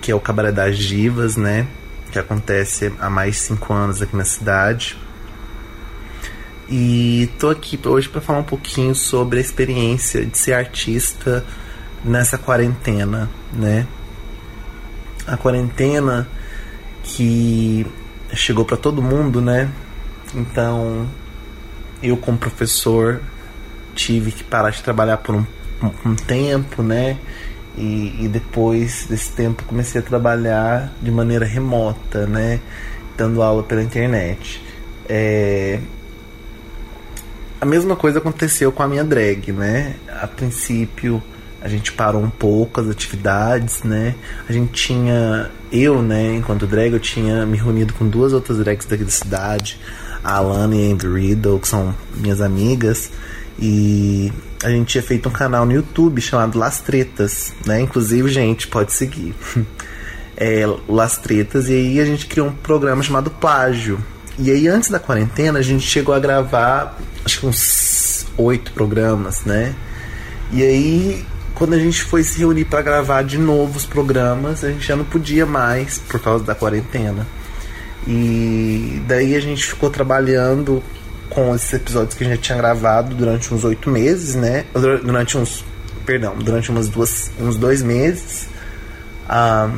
[0.00, 1.66] que é o Cabaré das Divas, né?
[2.10, 4.96] Que acontece há mais de cinco anos aqui na cidade.
[6.68, 11.44] E tô aqui hoje para falar um pouquinho sobre a experiência de ser artista
[12.04, 13.86] nessa quarentena, né?
[15.26, 16.28] A quarentena
[17.02, 17.86] que
[18.34, 19.70] chegou para todo mundo, né?
[20.34, 21.08] Então,
[22.02, 23.20] eu como professor
[23.94, 25.44] tive que parar de trabalhar por um,
[26.04, 27.18] um, tempo, né?
[27.76, 32.60] E, e, depois desse tempo comecei a trabalhar de maneira remota, né?
[33.16, 34.62] Dando aula pela internet.
[35.08, 35.80] É...
[37.60, 39.94] A mesma coisa aconteceu com a minha drag, né?
[40.20, 41.22] A princípio
[41.60, 44.14] a gente parou um pouco as atividades, né?
[44.48, 48.86] A gente tinha, eu, né, enquanto drag, eu tinha me reunido com duas outras drags
[48.86, 49.80] daqui da cidade,
[50.22, 53.10] a Alana e a Amber Riddle, que são minhas amigas,
[53.58, 57.82] E a gente tinha feito um canal no YouTube chamado Las Tretas, né?
[57.82, 59.34] Inclusive, gente, pode seguir.
[60.36, 64.02] é, Las Tretas, e aí a gente criou um programa chamado Plágio.
[64.38, 69.44] E aí, antes da quarentena, a gente chegou a gravar, acho que uns oito programas,
[69.44, 69.74] né?
[70.50, 71.26] E aí,
[71.60, 74.96] quando a gente foi se reunir para gravar de novo os programas, a gente já
[74.96, 77.26] não podia mais por causa da quarentena.
[78.06, 80.82] E daí a gente ficou trabalhando
[81.28, 84.64] com esses episódios que a gente já tinha gravado durante uns oito meses, né?
[84.72, 85.62] Durante uns.
[86.06, 88.48] Perdão, durante umas duas, uns dois meses.
[89.28, 89.68] Ah,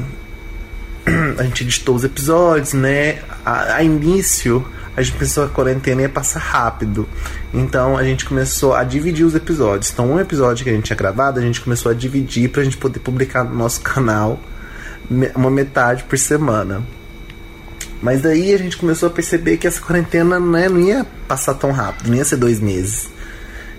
[1.37, 3.19] a gente editou os episódios, né?
[3.45, 4.65] A, a, início,
[4.97, 7.09] a gente pensou que a quarentena ia passar rápido.
[7.53, 9.91] Então a gente começou a dividir os episódios.
[9.93, 12.77] Então, um episódio que a gente tinha gravado, a gente começou a dividir pra gente
[12.77, 14.41] poder publicar no nosso canal
[15.35, 16.83] uma metade por semana.
[18.01, 21.71] Mas daí a gente começou a perceber que essa quarentena né, não ia passar tão
[21.71, 23.09] rápido, não ia ser dois meses.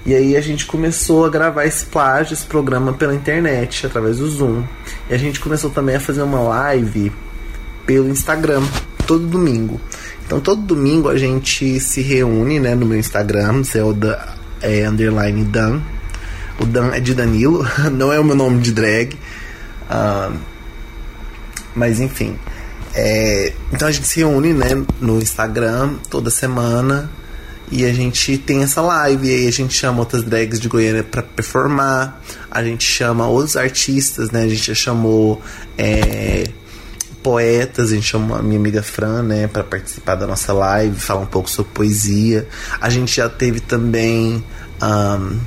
[0.05, 4.27] E aí a gente começou a gravar esse plágio, esse programa pela internet, através do
[4.27, 4.63] Zoom.
[5.09, 7.11] E a gente começou também a fazer uma live
[7.85, 8.61] pelo Instagram,
[9.07, 9.79] todo domingo.
[10.33, 14.19] Então todo domingo a gente se reúne né, no meu Instagram, Zelda
[14.63, 15.79] é, underline Dan.
[16.59, 17.63] O Dan é de Danilo,
[17.93, 19.13] não é o meu nome de drag.
[19.13, 20.35] Uh,
[21.75, 22.35] mas enfim.
[22.95, 24.69] É, então a gente se reúne né,
[24.99, 27.11] no Instagram toda semana
[27.71, 29.27] e a gente tem essa live.
[29.27, 32.19] E aí a gente chama outras drags de Goiânia para performar.
[32.49, 34.45] A gente chama outros artistas, né?
[34.45, 35.39] A gente já chamou
[35.77, 36.45] é,
[37.23, 41.21] poetas, a gente chamou a minha amiga Fran, né, para participar da nossa live, falar
[41.21, 42.47] um pouco sobre poesia.
[42.79, 44.43] A gente já teve também.
[44.81, 45.39] Um,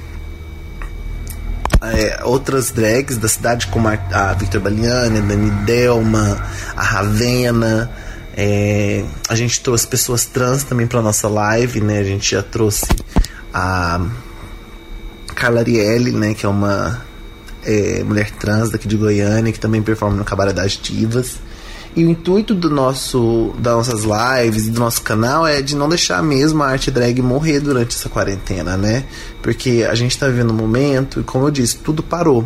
[1.82, 6.42] é, outras drags da cidade, como a, a Victor Baliani, a Dani Delma,
[6.74, 7.90] a Ravena.
[8.36, 11.98] É, a gente trouxe pessoas trans também para nossa live, né?
[11.98, 12.86] A gente já trouxe
[13.52, 14.00] a
[15.34, 16.34] Carla Ariely, né?
[16.34, 17.02] Que é uma
[17.64, 21.36] é, mulher trans daqui de Goiânia, que também performa no Cabaré das Divas.
[21.96, 25.88] E o intuito do nosso, das nossas lives e do nosso canal é de não
[25.88, 29.04] deixar mesmo a arte drag morrer durante essa quarentena, né?
[29.40, 32.44] Porque a gente tá vivendo um momento, e como eu disse, tudo parou.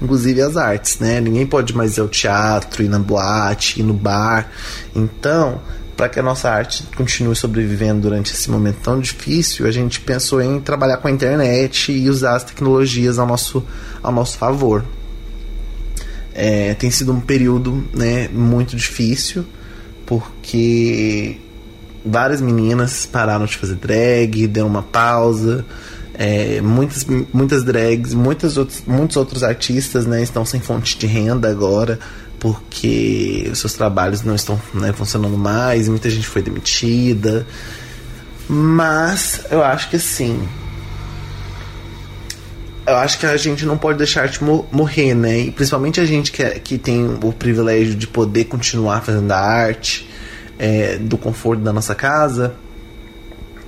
[0.00, 1.22] Inclusive as artes, né?
[1.22, 4.50] Ninguém pode mais ir ao teatro, ir na boate, ir no bar.
[4.94, 5.58] Então,
[5.96, 10.42] para que a nossa arte continue sobrevivendo durante esse momento tão difícil, a gente pensou
[10.42, 13.64] em trabalhar com a internet e usar as tecnologias ao nosso,
[14.02, 14.84] ao nosso favor.
[16.34, 19.44] É, tem sido um período né, muito difícil,
[20.06, 21.36] porque
[22.04, 25.64] várias meninas pararam de fazer drag, deu uma pausa.
[26.14, 31.48] É, muitas, muitas drags, muitas outros, muitos outros artistas né, estão sem fonte de renda
[31.48, 31.98] agora
[32.42, 37.46] porque os seus trabalhos não estão né, funcionando mais, muita gente foi demitida.
[38.48, 40.42] Mas eu acho que assim,
[42.92, 45.40] eu acho que a gente não pode deixar de morrer, né?
[45.40, 49.38] E principalmente a gente que, é, que tem o privilégio de poder continuar fazendo a
[49.38, 50.08] arte
[50.58, 52.54] é, do conforto da nossa casa,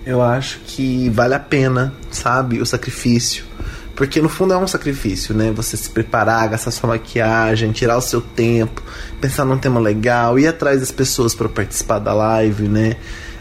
[0.07, 2.61] eu acho que vale a pena, sabe?
[2.61, 3.45] O sacrifício.
[3.97, 5.53] Porque no fundo é um sacrifício, né?
[5.53, 8.83] Você se preparar, gastar sua maquiagem, tirar o seu tempo,
[9.21, 12.97] pensar num tema legal, ir atrás das pessoas para participar da live, né?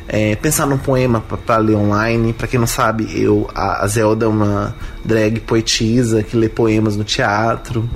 [0.08, 2.34] É, pensar num poema para ler online.
[2.34, 7.04] Para quem não sabe, eu a, Zelda é uma drag poetisa que lê poemas no
[7.04, 7.90] teatro.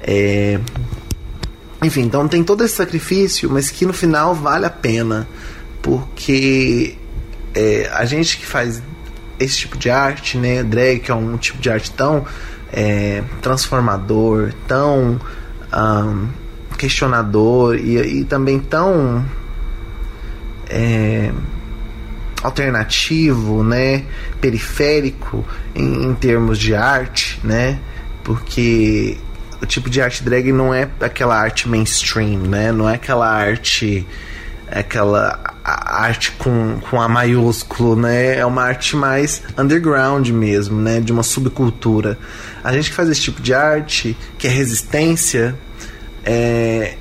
[0.00, 0.58] É,
[1.82, 5.28] enfim, então tem todo esse sacrifício, mas que no final vale a pena,
[5.82, 6.96] porque
[7.54, 8.82] é, a gente que faz
[9.38, 12.24] esse tipo de arte, né, drag que é um tipo de arte tão
[12.72, 15.20] é, transformador, tão
[15.72, 16.28] um,
[16.76, 19.24] questionador e, e também tão
[20.68, 21.30] é,
[22.42, 24.04] alternativo, né,
[24.40, 25.44] periférico
[25.74, 27.78] em, em, termos de arte, né,
[28.22, 29.16] porque
[29.60, 34.06] o tipo de arte drag não é aquela arte mainstream, né, não é aquela arte
[34.70, 38.36] aquela arte com, com A maiúsculo, né?
[38.36, 41.00] É uma arte mais underground mesmo, né?
[41.00, 42.18] De uma subcultura.
[42.62, 45.56] A gente que faz esse tipo de arte, que é resistência,
[46.24, 46.96] é,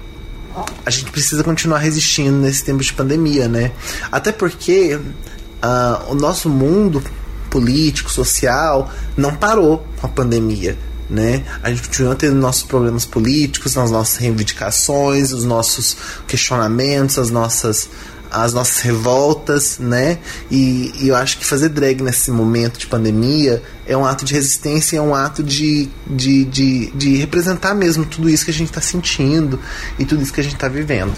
[0.85, 3.71] a gente precisa continuar resistindo nesse tempo de pandemia, né?
[4.11, 7.03] Até porque uh, o nosso mundo
[7.49, 10.77] político, social, não parou com a pandemia.
[11.09, 11.45] Né?
[11.61, 15.95] A gente continua tendo nossos problemas políticos, as nossas reivindicações, os nossos
[16.27, 17.87] questionamentos, as nossas
[18.43, 20.17] as nossas revoltas, né?
[20.51, 24.33] E, e, eu acho que fazer drag nesse momento de pandemia é um ato de
[24.33, 28.69] resistência, é um ato de, de, de, de representar mesmo tudo isso que a gente
[28.69, 29.59] está sentindo
[29.97, 31.13] e tudo isso que a gente está vivendo.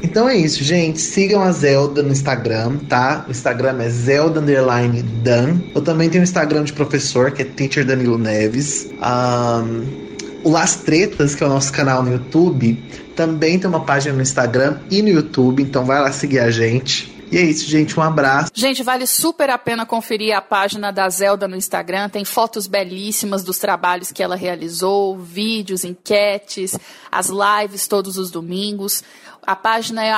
[0.00, 1.00] Então é isso, gente.
[1.00, 3.24] Sigam a Zelda no Instagram, tá?
[3.26, 5.60] O Instagram é Zelda Underline Dan.
[5.74, 8.88] Eu também tenho o Instagram de professor, que é Teacher Danilo Neves.
[9.02, 10.08] Um,
[10.44, 12.80] o Las Tretas, que é o nosso canal no YouTube,
[13.18, 17.12] também tem uma página no Instagram e no YouTube, então vai lá seguir a gente.
[17.32, 17.98] E é isso, gente.
[17.98, 18.52] Um abraço.
[18.54, 22.08] Gente, vale super a pena conferir a página da Zelda no Instagram.
[22.08, 26.78] Tem fotos belíssimas dos trabalhos que ela realizou, vídeos, enquetes,
[27.10, 29.02] as lives todos os domingos.
[29.44, 30.12] A página é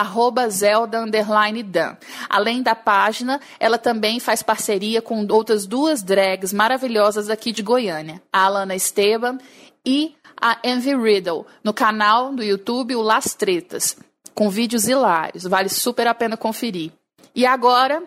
[0.51, 1.97] @zelda_dan.
[2.29, 8.21] Além da página, ela também faz parceria com outras duas drags maravilhosas aqui de Goiânia,
[8.31, 9.39] a Alana Esteban
[9.87, 13.97] e a Envy Riddle, no canal do YouTube o Las Tretas,
[14.35, 15.45] com vídeos hilários.
[15.45, 16.93] Vale super a pena conferir.
[17.35, 18.03] E agora,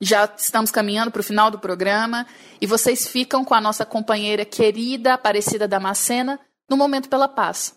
[0.00, 2.26] já estamos caminhando para o final do programa
[2.60, 7.76] e vocês ficam com a nossa companheira querida Aparecida Damascena no Momento pela Paz.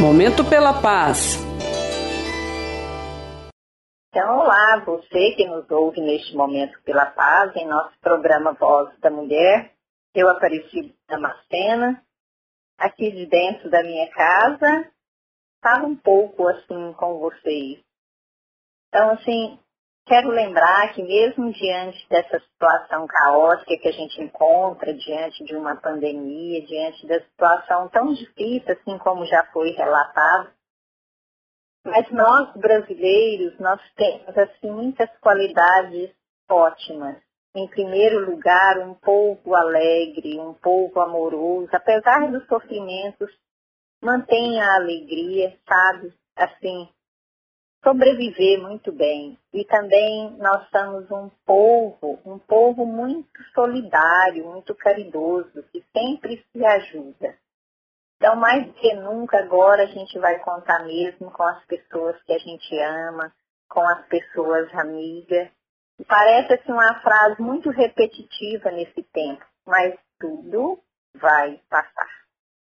[0.00, 1.38] Momento pela Paz.
[4.08, 9.10] Então, olá, você que nos ouve neste Momento pela Paz, em nosso programa Voz da
[9.10, 9.72] Mulher.
[10.12, 12.02] Eu, Aparecida Damascena,
[12.80, 14.90] aqui de dentro da minha casa,
[15.62, 17.80] falo um pouco assim com vocês
[18.90, 19.58] então, assim,
[20.04, 25.76] quero lembrar que mesmo diante dessa situação caótica que a gente encontra, diante de uma
[25.76, 30.52] pandemia, diante da situação tão difícil, assim como já foi relatado,
[31.84, 36.12] mas nós brasileiros, nós temos assim muitas qualidades
[36.50, 37.16] ótimas.
[37.54, 43.30] Em primeiro lugar, um povo alegre, um povo amoroso, apesar dos sofrimentos,
[44.00, 46.14] mantém a alegria, sabe?
[46.36, 46.88] Assim,
[47.82, 49.38] sobreviver muito bem.
[49.52, 56.64] E também nós somos um povo, um povo muito solidário, muito caridoso, que sempre se
[56.64, 57.36] ajuda.
[58.16, 62.32] Então, mais do que nunca, agora a gente vai contar mesmo com as pessoas que
[62.32, 63.32] a gente ama,
[63.68, 65.48] com as pessoas amigas.
[66.06, 70.82] Parece assim uma frase muito repetitiva nesse tempo, mas tudo
[71.14, 72.08] vai passar.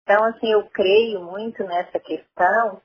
[0.03, 2.83] Então, assim, eu creio muito nessa questão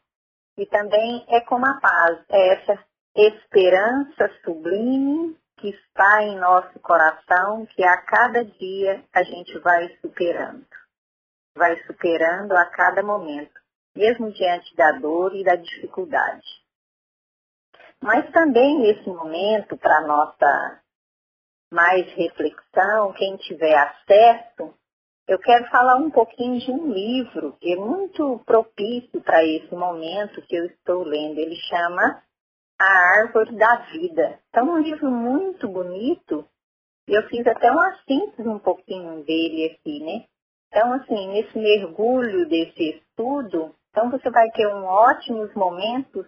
[0.58, 2.84] e também é como a paz, é essa
[3.16, 10.68] esperança sublime que está em nosso coração, que a cada dia a gente vai superando.
[11.56, 13.60] Vai superando a cada momento,
[13.96, 16.67] mesmo diante da dor e da dificuldade.
[18.02, 20.82] Mas também nesse momento, para nossa
[21.72, 24.74] mais reflexão, quem tiver acesso,
[25.28, 30.42] eu quero falar um pouquinho de um livro que é muito propício para esse momento
[30.44, 31.38] que eu estou lendo.
[31.38, 32.24] Ele chama
[32.80, 34.40] A Árvore da Vida.
[34.50, 36.48] Então, um livro muito bonito.
[37.08, 40.26] Eu fiz até uma síntese um pouquinho dele aqui, né?
[40.70, 46.26] Então, assim, nesse mergulho desse estudo, então você vai ter um ótimos momentos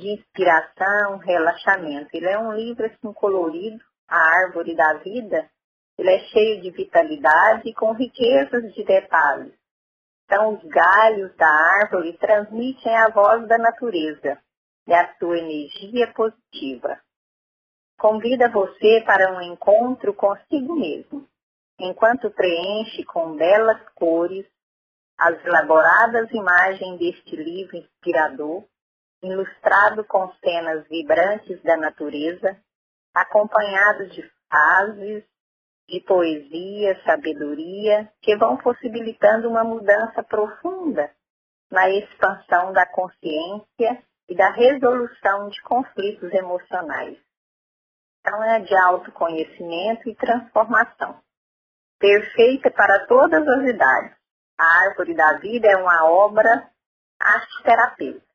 [0.00, 2.08] de inspiração, relaxamento.
[2.12, 5.48] Ele é um livro assim colorido, A Árvore da Vida,
[6.00, 9.52] ele é cheio de vitalidade e com riquezas de detalhes.
[10.24, 14.38] Então, os galhos da árvore transmitem a voz da natureza
[14.86, 16.98] e a sua energia positiva.
[17.98, 21.28] Convida você para um encontro consigo mesmo,
[21.78, 24.46] enquanto preenche com belas cores
[25.18, 28.64] as elaboradas imagens deste livro inspirador,
[29.22, 32.56] ilustrado com cenas vibrantes da natureza,
[33.14, 35.24] acompanhados de frases
[35.88, 41.10] de poesia, sabedoria, que vão possibilitando uma mudança profunda
[41.70, 47.18] na expansão da consciência e da resolução de conflitos emocionais.
[48.20, 51.20] Então, é de autoconhecimento e transformação.
[51.98, 54.16] Perfeita para todas as idades.
[54.58, 56.70] A Árvore da Vida é uma obra
[57.18, 58.29] arte-terapêutica,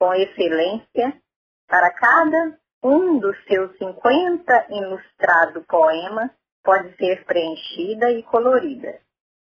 [0.00, 1.22] com excelência
[1.68, 6.30] para cada um dos seus 50 ilustrados poemas
[6.64, 8.98] pode ser preenchida e colorida,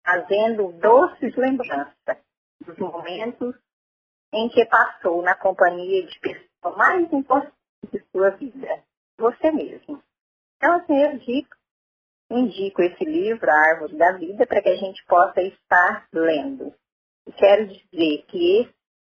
[0.06, 2.18] fazendo doces lembranças
[2.66, 3.56] dos momentos
[4.34, 7.54] em que passou na companhia de pessoa mais importante
[7.90, 8.84] de sua vida,
[9.18, 10.02] você mesmo.
[10.56, 11.56] Então, assim, eu indico,
[12.30, 16.74] indico esse livro, A Árvore da Vida, para que a gente possa estar lendo.
[17.26, 18.72] E quero dizer que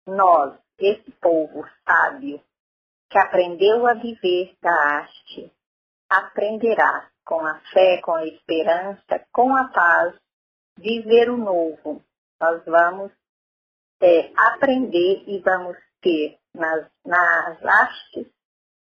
[0.07, 2.43] nós, esse povo sábio,
[3.11, 5.53] que aprendeu a viver da arte,
[6.09, 10.15] aprenderá com a fé, com a esperança, com a paz,
[10.77, 12.03] viver o novo.
[12.41, 13.13] Nós vamos
[14.01, 18.27] é, aprender e vamos ter nas, nas artes,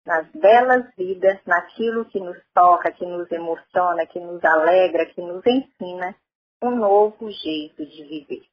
[0.05, 5.45] nas belas vidas, naquilo que nos toca, que nos emociona, que nos alegra, que nos
[5.45, 6.15] ensina,
[6.61, 8.45] um novo jeito de viver.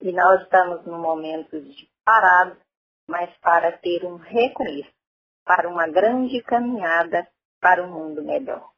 [0.00, 2.56] E nós estamos num momento de parado,
[3.08, 4.92] mas para ter um recomeço,
[5.44, 7.26] para uma grande caminhada
[7.60, 8.70] para um mundo melhor.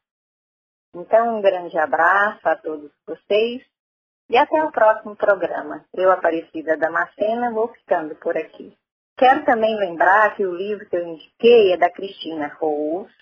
[0.93, 3.61] Então, um grande abraço a todos vocês
[4.29, 5.85] e até o próximo programa.
[5.93, 8.77] Eu, Aparecida Damascena, vou ficando por aqui.
[9.17, 13.13] Quero também lembrar que o livro que eu indiquei é da Cristina Rose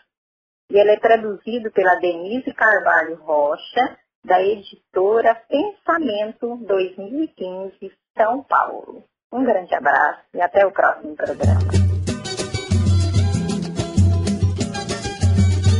[0.69, 9.03] e ele é traduzido pela Denise Carvalho Rocha, da editora Pensamento 2015, São Paulo.
[9.33, 11.82] Um grande abraço e até o próximo programa.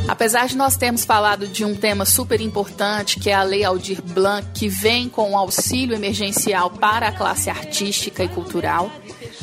[0.07, 4.01] Apesar de nós termos falado de um tema super importante, que é a Lei Aldir
[4.01, 8.91] Blanc, que vem com o auxílio emergencial para a classe artística e cultural,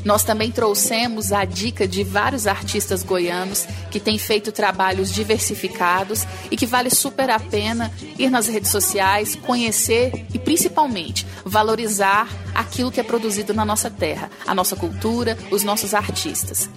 [0.05, 6.57] nós também trouxemos a dica de vários artistas goianos que têm feito trabalhos diversificados e
[6.57, 13.01] que vale super a pena ir nas redes sociais, conhecer e principalmente valorizar aquilo que
[13.01, 16.69] é produzido na nossa terra, a nossa cultura, os nossos artistas.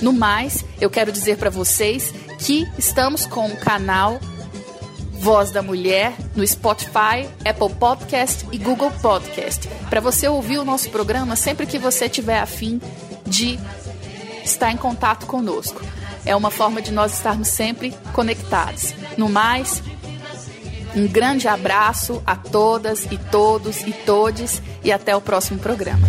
[0.00, 4.20] No mais, eu quero dizer para vocês que estamos com o canal
[5.18, 9.68] Voz da Mulher no Spotify, Apple Podcast e Google Podcast.
[9.90, 12.80] Para você ouvir o nosso programa sempre que você tiver afim
[13.26, 13.58] de
[14.44, 15.82] estar em contato conosco.
[16.24, 18.94] É uma forma de nós estarmos sempre conectados.
[19.16, 19.82] No mais,
[20.94, 26.08] um grande abraço a todas e todos e todes e até o próximo programa.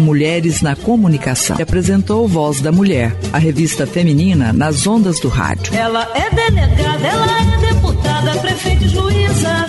[0.00, 1.56] Mulheres na Comunicação.
[1.60, 5.74] Apresentou Voz da Mulher, a revista feminina nas ondas do rádio.
[5.74, 9.66] Ela é delegada, ela é deputada, prefeita e juíza.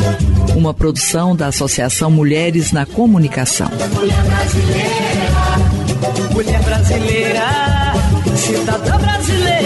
[0.55, 3.69] Uma produção da Associação Mulheres na Comunicação.
[3.93, 5.31] Mulher brasileira,
[6.33, 7.93] mulher brasileira,
[8.35, 9.60] cidadã brasileira.